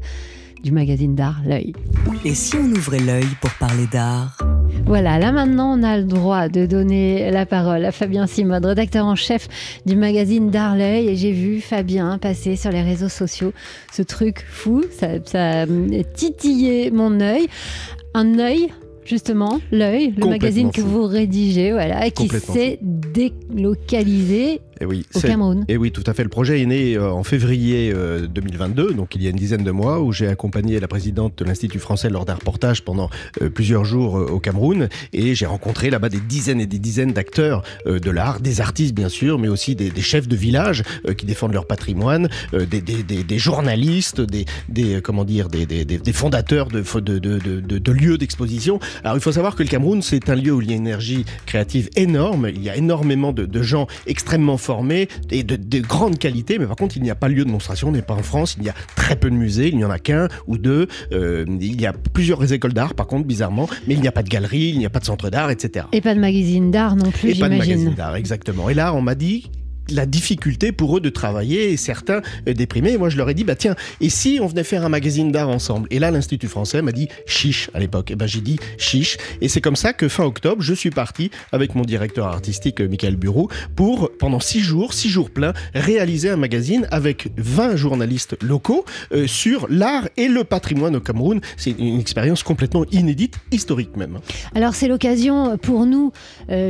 du 0.63 0.73
magazine 0.73 1.15
d'art 1.15 1.41
L'œil. 1.45 1.73
Et 2.25 2.35
si 2.35 2.57
on 2.57 2.71
ouvrait 2.71 3.01
l'œil 3.01 3.27
pour 3.41 3.51
parler 3.55 3.87
d'art? 3.93 4.37
Voilà, 4.87 5.19
là 5.19 5.33
maintenant 5.33 5.79
on 5.79 5.83
a 5.83 5.99
le 5.99 6.05
droit 6.05 6.49
de 6.49 6.67
donner 6.67 7.31
la 7.31 7.47
parole 7.47 7.85
à 7.85 7.93
Fabien 7.93 8.27
Simode, 8.27 8.65
rédacteur 8.65 9.07
en 9.07 9.15
chef 9.17 9.49
du 9.87 9.97
magazine 9.97 10.51
d'art 10.51 10.77
L'œil, 10.77 11.09
et 11.09 11.17
j'ai 11.17 11.33
vu 11.33 11.61
Fabien 11.61 12.19
passer 12.19 12.57
sur 12.57 12.71
les 12.71 12.83
réseaux 12.83 13.09
sociaux 13.09 13.53
ce 13.93 14.03
truc 14.03 14.45
fou, 14.49 14.83
ça, 14.91 15.09
ça 15.25 15.63
a 15.63 15.67
titillé 16.15 16.91
mon 16.91 17.21
œil. 17.21 17.47
Un 18.15 18.39
œil 18.39 18.69
Justement, 19.05 19.61
l'œil, 19.73 20.15
le 20.17 20.27
magazine 20.27 20.71
que 20.71 20.81
fou. 20.81 20.87
vous 20.87 21.07
rédigez, 21.07 21.73
voilà, 21.73 22.09
qui 22.11 22.29
s'est 22.29 22.79
délocalisé 22.81 24.61
Eh 24.83 24.85
oui, 24.85 25.07
au 25.15 25.21
Cameroun. 25.29 25.65
Et 25.69 25.77
oui, 25.77 25.93
tout 25.93 26.03
à 26.07 26.13
fait. 26.15 26.23
Le 26.25 26.29
projet 26.29 26.61
est 26.61 26.67
né 26.67 26.95
euh, 26.97 27.11
en 27.13 27.23
février 27.23 27.93
euh, 27.95 28.27
2022, 28.27 28.95
donc 28.95 29.15
il 29.15 29.23
y 29.23 29.27
a 29.27 29.31
une 29.31 29.37
dizaine 29.37 29.63
de 29.65 29.71
mois, 29.71 30.01
où 30.01 30.13
j'ai 30.13 30.27
accompagné 30.29 30.81
la 30.81 30.89
présidente 30.89 31.39
de 31.39 31.45
l'Institut 31.45 31.79
français 31.79 32.11
lors 32.11 32.25
d'un 32.25 32.35
reportage 32.35 32.83
pendant 32.83 33.09
euh, 33.41 33.49
plusieurs 33.49 33.85
jours 33.85 34.19
euh, 34.19 34.27
au 34.27 34.41
Cameroun. 34.41 34.89
Et 35.13 35.35
j'ai 35.35 35.47
rencontré 35.47 35.89
là-bas 35.91 36.09
des 36.09 36.21
dizaines 36.21 36.61
et 36.61 36.67
des 36.67 36.79
dizaines 36.79 37.13
d'acteurs 37.13 37.63
euh, 37.87 37.99
de 38.01 38.11
l'art, 38.11 38.41
des 38.41 38.61
artistes 38.61 38.95
bien 38.95 39.09
sûr, 39.09 39.39
mais 39.39 39.49
aussi 39.49 39.75
des, 39.77 39.91
des 39.91 40.03
chefs 40.03 40.27
de 40.29 40.37
village 40.37 40.83
euh, 41.07 41.15
qui 41.15 41.27
défendent 41.27 41.53
leur 41.53 41.67
patrimoine, 41.67 42.29
euh, 42.55 42.67
des, 42.67 42.81
des- 42.81 43.03
des- 43.05 43.23
des 43.25 43.39
journalistes, 43.39 44.21
des, 44.21 44.47
euh, 44.79 45.01
comment 45.01 45.25
dire, 45.25 45.49
des, 45.49 45.67
fondateurs 46.13 46.69
de, 46.69 46.81
de, 46.81 47.19
de, 47.19 47.39
de- 47.39 47.61
de- 47.61 47.79
de 47.79 47.93
lieux 47.93 48.19
d'exposition. 48.19 48.81
Alors 49.05 49.17
il 49.17 49.21
faut 49.23 49.33
savoir 49.33 49.55
que 49.55 49.63
le 49.63 49.69
Cameroun, 49.69 50.03
c'est 50.03 50.29
un 50.29 50.35
lieu 50.35 50.53
où 50.53 50.61
il 50.61 50.71
y 50.71 50.73
a 50.73 50.77
une 50.77 50.87
énergie 50.87 51.25
créative 51.47 51.89
énorme. 51.97 52.49
Il 52.55 52.63
y 52.63 52.71
a 52.71 52.77
énormément 52.77 53.33
de, 53.33 53.63
gens 53.63 53.87
extrêmement 54.07 54.57
formés 54.73 55.07
et 55.31 55.43
de, 55.43 55.57
de 55.57 55.81
grande 55.81 56.19
qualité, 56.19 56.59
mais 56.59 56.67
par 56.67 56.77
contre, 56.77 56.97
il 56.97 57.03
n'y 57.03 57.11
a 57.11 57.15
pas 57.15 57.29
lieu 57.29 57.41
de 57.41 57.45
démonstration. 57.45 57.89
On 57.89 57.93
n'est 57.93 58.01
pas 58.01 58.15
en 58.15 58.23
France. 58.23 58.57
Il 58.59 58.65
y 58.65 58.71
a 58.71 58.75
très 58.97 59.17
peu 59.17 59.29
de 59.29 59.35
musées. 59.35 59.69
Il 59.69 59.77
n'y 59.77 59.85
en 59.85 59.91
a 59.91 59.99
qu'un 59.99 60.29
ou 60.47 60.57
deux. 60.57 60.87
Euh, 61.13 61.45
il 61.61 61.79
y 61.79 61.85
a 61.85 61.93
plusieurs 61.93 62.51
écoles 62.55 62.73
d'art, 62.73 62.95
par 62.95 63.07
contre, 63.07 63.27
bizarrement, 63.27 63.69
mais 63.87 63.93
il 63.93 64.01
n'y 64.01 64.09
a 64.09 64.13
pas 64.13 64.23
de 64.23 64.31
galerie, 64.31 64.71
il 64.71 64.79
n'y 64.79 64.87
a 64.87 64.91
pas 64.91 65.01
de 65.01 65.05
centre 65.05 65.29
d'art, 65.29 65.51
etc. 65.51 65.87
Et 65.93 66.01
pas 66.01 66.15
de 66.15 66.21
magazine 66.21 66.71
d'art 66.71 66.97
non 66.97 67.11
plus, 67.11 67.33
Et 67.33 67.35
pas 67.39 67.51
de 67.51 67.57
magazine 67.57 67.95
d'art, 67.95 68.17
exactement. 68.17 68.71
Et 68.71 68.75
là, 68.75 68.95
on 68.95 69.03
m'a 69.03 69.15
dit 69.15 69.51
la 69.91 70.07
difficulté 70.07 70.73
pour 70.73 70.97
eux 70.97 71.01
de 71.01 71.09
travailler 71.09 71.73
et 71.73 71.77
certains 71.77 72.23
euh, 72.49 72.55
déprimés. 72.55 72.93
Et 72.93 72.99
moi, 72.99 73.09
je 73.09 73.17
leur 73.17 73.29
ai 73.29 73.35
dit, 73.35 73.45
bah 73.45 73.57
tiens, 73.57 73.75
et 74.01 74.09
si 74.09 74.39
on 74.41 74.47
venait 74.47 74.65
faire 74.65 74.85
un 74.85 74.89
magazine 74.89 75.33
d'art 75.33 75.49
ensemble? 75.49 75.87
Et 75.91 75.99
là, 75.99 76.11
l'Institut 76.11 76.49
français 76.49 76.83
m'a 76.83 76.93
dit 76.93 77.09
chiche 77.27 77.71
à 77.75 77.81
l'époque. 77.81 78.11
Et 78.11 78.17
ben 78.17 78.27
j'ai 78.27 78.41
dit 78.41 78.59
chiche. 78.79 79.17
Et 79.41 79.49
c'est 79.49 79.61
comme 79.61 79.77
ça 79.77 79.93
que 79.93 80.09
fin 80.09 80.25
octobre, 80.25 80.63
je 80.63 80.75
suis 80.75 80.91
parti 80.91 81.31
avec 81.53 81.75
mon 81.75 81.83
directeur 81.83 82.27
artistique, 82.27 82.81
euh, 82.81 82.89
Michael 82.89 83.17
Bureau, 83.17 83.49
pour, 83.77 84.11
pendant 84.19 84.41
six 84.41 84.61
jours, 84.61 84.95
six 84.95 85.09
jours 85.09 85.31
pleins, 85.31 85.53
réaliser 85.75 86.31
un 86.31 86.37
magazine 86.37 86.87
avec 86.91 87.29
20 87.37 87.77
journalistes 87.77 88.37
locaux 88.43 88.85
euh, 89.13 89.27
sur 89.27 89.67
l'art 89.69 90.09
et 90.17 90.29
le 90.29 90.45
patrimoine 90.45 90.97
au 90.97 91.01
Cameroun. 91.01 91.41
C'est 91.57 91.73
une 91.73 92.01
expérience 92.01 92.43
complètement 92.43 92.85
inédite, 92.93 93.39
historique 93.51 93.97
même. 93.97 94.19
Alors 94.55 94.75
c'est 94.75 94.89
l'occasion 94.89 95.59
pour 95.59 95.87
nous, 95.87 96.13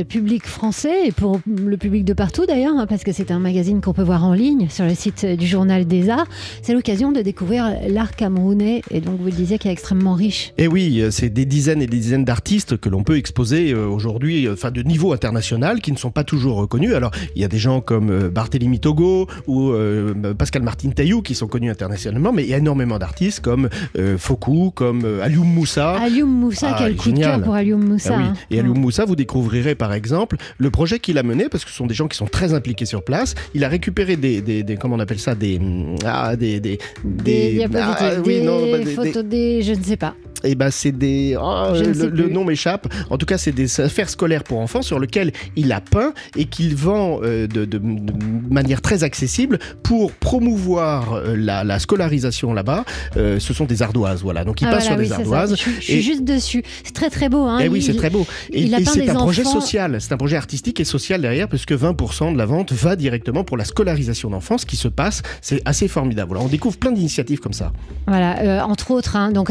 public 0.09 0.45
français, 0.45 1.07
et 1.07 1.11
pour 1.11 1.39
le 1.45 1.77
public 1.77 2.05
de 2.05 2.13
partout 2.13 2.45
d'ailleurs, 2.45 2.75
hein, 2.77 2.85
parce 2.87 3.03
que 3.03 3.12
c'est 3.13 3.31
un 3.31 3.39
magazine 3.39 3.81
qu'on 3.81 3.93
peut 3.93 4.03
voir 4.03 4.25
en 4.25 4.33
ligne 4.33 4.67
sur 4.69 4.85
le 4.85 4.95
site 4.95 5.25
du 5.25 5.45
Journal 5.47 5.85
des 5.85 6.09
Arts, 6.09 6.27
c'est 6.61 6.73
l'occasion 6.73 7.11
de 7.11 7.21
découvrir 7.21 7.71
l'art 7.87 8.15
camerounais, 8.15 8.81
et 8.91 8.99
donc 9.01 9.19
vous 9.19 9.25
le 9.25 9.31
disiez 9.31 9.57
qui 9.57 9.67
est 9.67 9.71
extrêmement 9.71 10.13
riche. 10.15 10.53
Et 10.57 10.67
oui, 10.67 10.99
euh, 11.01 11.11
c'est 11.11 11.29
des 11.29 11.45
dizaines 11.45 11.81
et 11.81 11.87
des 11.87 11.97
dizaines 11.97 12.25
d'artistes 12.25 12.77
que 12.77 12.89
l'on 12.89 13.03
peut 13.03 13.17
exposer 13.17 13.71
euh, 13.71 13.87
aujourd'hui, 13.87 14.47
euh, 14.47 14.53
enfin 14.53 14.71
de 14.71 14.81
niveau 14.83 15.13
international, 15.13 15.81
qui 15.81 15.91
ne 15.91 15.97
sont 15.97 16.11
pas 16.11 16.23
toujours 16.23 16.57
reconnus. 16.57 16.93
Alors, 16.93 17.11
il 17.35 17.41
y 17.41 17.45
a 17.45 17.47
des 17.47 17.57
gens 17.57 17.81
comme 17.81 18.29
Barthélemy 18.29 18.79
Togo 18.79 19.27
ou 19.47 19.69
euh, 19.71 20.13
Pascal 20.37 20.63
Martin 20.63 20.89
Taillou 20.89 21.21
qui 21.21 21.35
sont 21.35 21.47
connus 21.47 21.69
internationalement, 21.69 22.31
mais 22.33 22.43
il 22.43 22.49
y 22.49 22.53
a 22.53 22.57
énormément 22.57 22.97
d'artistes 22.99 23.39
comme 23.41 23.69
euh, 23.97 24.17
Fokou, 24.17 24.71
comme 24.73 25.03
euh, 25.05 25.23
Alioum 25.23 25.47
Moussa. 25.47 25.91
Alioum 25.99 26.29
Moussa, 26.29 26.71
Ah, 26.73 26.75
quel 26.79 26.95
coup 26.95 27.11
de 27.11 27.19
cœur 27.19 27.41
pour 27.41 27.53
Alioum 27.53 27.83
Moussa. 27.83 28.15
Ah 28.15 28.17
oui. 28.19 28.23
hein. 28.29 28.33
Et 28.51 28.59
Alioum 28.59 28.77
Moussa, 28.79 29.05
vous 29.05 29.15
découvrirez 29.15 29.75
par 29.75 29.93
exemple 29.93 30.37
le 30.57 30.69
projet 30.71 30.99
qu'il 30.99 31.17
a 31.17 31.23
mené, 31.23 31.49
parce 31.49 31.63
que 31.65 31.69
ce 31.71 31.75
sont 31.77 31.87
des 31.87 31.93
gens 31.93 32.07
qui 32.07 32.17
sont 32.17 32.25
très 32.27 32.53
impliqués 32.53 32.85
sur 32.93 33.03
place. 33.03 33.33
Il 33.55 33.63
a 33.63 33.69
récupéré 33.69 34.15
des, 34.17 34.41
des, 34.41 34.61
des- 34.61 34.77
comment 34.77 34.95
on 34.97 34.99
appelle 34.99 35.17
ça, 35.19 35.33
des, 35.33 35.57
hum, 35.57 35.95
ah, 36.05 36.35
des, 36.35 36.59
des, 36.59 36.77
Des 37.03 37.65
ah, 37.73 38.11
oui, 38.23 38.35
des 38.35 38.41
non, 38.45 38.69
bah, 38.71 38.77
des- 38.77 38.83
des- 38.85 38.91
photos, 38.91 39.23
des... 39.25 39.63
je 39.63 39.73
ne 39.73 39.83
sais 39.83 39.97
pas. 39.97 40.13
Et 40.43 40.55
ben 40.55 40.69
c'est 40.71 40.91
des 40.91 41.37
oh, 41.39 41.67
le, 41.73 42.29
nom 42.29 42.43
m'échappe. 42.45 42.87
En 43.09 43.17
tout 43.17 43.25
cas, 43.25 43.37
c'est 43.37 43.51
des 43.51 43.79
affaires 43.81 44.09
scolaires 44.09 44.43
pour 44.43 44.59
enfants 44.59 44.81
sur 44.81 44.99
lesquelles 44.99 45.31
il 45.55 45.71
a 45.71 45.81
peint 45.81 46.13
et 46.37 46.45
qu'il 46.45 46.75
vend 46.75 47.19
euh, 47.23 47.47
de, 47.47 47.65
de- 47.65 47.77
de 47.77 48.53
manière 48.53 48.81
très 48.81 49.03
accessible 49.03 49.59
pour 49.83 50.11
promouvoir 50.47 51.13
euh, 51.13 51.35
la, 51.37 51.63
la 51.63 51.79
scolarisation 51.79 52.53
là-bas. 52.53 52.85
Euh, 53.17 53.39
ce 53.39 53.53
sont 53.53 53.65
des 53.65 53.81
ardoises, 53.81 54.21
voilà. 54.21 54.43
Donc 54.43 54.61
il 54.61 54.67
Ah, 54.67 54.71
passe 54.71 54.87
voilà, 54.87 55.01
oui, 55.01 55.07
sur 55.07 55.15
c'est 55.17 55.23
des 55.23 55.29
ardoises. 55.33 55.55
Je, 55.55 55.69
je 55.77 55.81
suis 55.81 55.93
et- 55.93 56.01
juste 56.01 56.23
dessus. 56.23 56.63
C'est 56.83 56.93
très 56.93 57.09
très 57.09 57.29
beau. 57.29 57.43
Hein. 57.43 57.59
Eh 57.63 57.69
oui, 57.69 57.81
c'est 57.81 57.95
très 57.95 58.09
beau. 58.09 58.25
Et, 58.51 58.63
et 58.65 58.85
c'est 58.85 59.09
un 59.09 59.15
projet 59.15 59.43
social, 59.43 59.97
c'est 59.99 60.13
un 60.13 60.17
projet 60.17 60.35
artistique 60.37 60.79
et 60.79 60.85
social 60.85 61.21
derrière, 61.21 61.47
puisque 61.47 61.71
20% 61.73 62.33
de 62.33 62.37
la 62.37 62.45
vente 62.45 62.71
va 62.73 62.95
directement 62.95 63.43
pour 63.43 63.57
la 63.57 63.65
scolarisation 63.65 64.29
d'enfants, 64.29 64.57
ce 64.57 64.65
qui 64.65 64.75
se 64.75 64.87
passe, 64.87 65.21
c'est 65.41 65.61
assez 65.65 65.87
formidable. 65.87 66.29
Voilà, 66.29 66.43
on 66.45 66.49
découvre 66.49 66.77
plein 66.77 66.91
d'initiatives 66.91 67.39
comme 67.39 67.53
ça. 67.53 67.71
Voilà, 68.07 68.39
euh, 68.39 68.61
entre 68.61 68.91
autres, 68.91 69.15
hein, 69.15 69.31
donc 69.31 69.49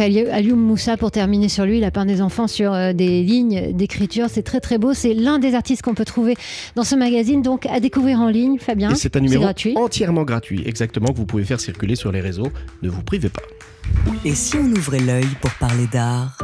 Moussa, 0.83 0.97
pour 0.97 1.13
terminer 1.13 1.49
sur 1.49 1.65
lui, 1.65 1.79
il 1.79 1.85
a 1.85 1.93
peint 1.93 2.05
des 2.05 2.21
enfants 2.21 2.49
sur 2.49 2.73
euh, 2.73 2.93
des 2.93 3.23
lignes 3.23 3.71
d'écriture. 3.73 4.27
C'est 4.29 4.43
très 4.43 4.59
très 4.59 4.79
beau. 4.79 4.95
C'est 4.95 5.15
l'un 5.15 5.39
des 5.39 5.55
artistes 5.55 5.81
qu'on 5.81 5.95
peut 5.95 6.05
trouver 6.05 6.35
dans 6.75 6.83
ce 6.83 6.97
magazine, 6.97 7.41
donc 7.41 7.67
à 7.67 7.79
découvrir 7.79 8.19
en 8.19 8.29
ligne, 8.29 8.59
Fabien. 8.59 8.91
et 8.91 8.97
c'est 8.97 9.15
un 9.15 9.21
numéro 9.21 9.45
gratuit. 9.45 9.77
entièrement 9.77 10.25
gratuit, 10.25 10.65
exactement, 10.67 11.13
que 11.13 11.19
vous 11.19 11.25
pouvez 11.25 11.45
faire 11.45 11.61
circuler 11.61 11.95
sur 11.95 12.11
les 12.11 12.21
réseaux. 12.21 12.49
Ne 12.83 12.89
vous 12.89 13.05
privez 13.05 13.29
pas. 13.29 13.43
Et 14.25 14.35
si 14.35 14.57
on 14.57 14.73
ouvrait 14.73 14.99
l'œil 14.99 15.29
pour 15.41 15.53
parler 15.53 15.87
d'art? 15.87 16.37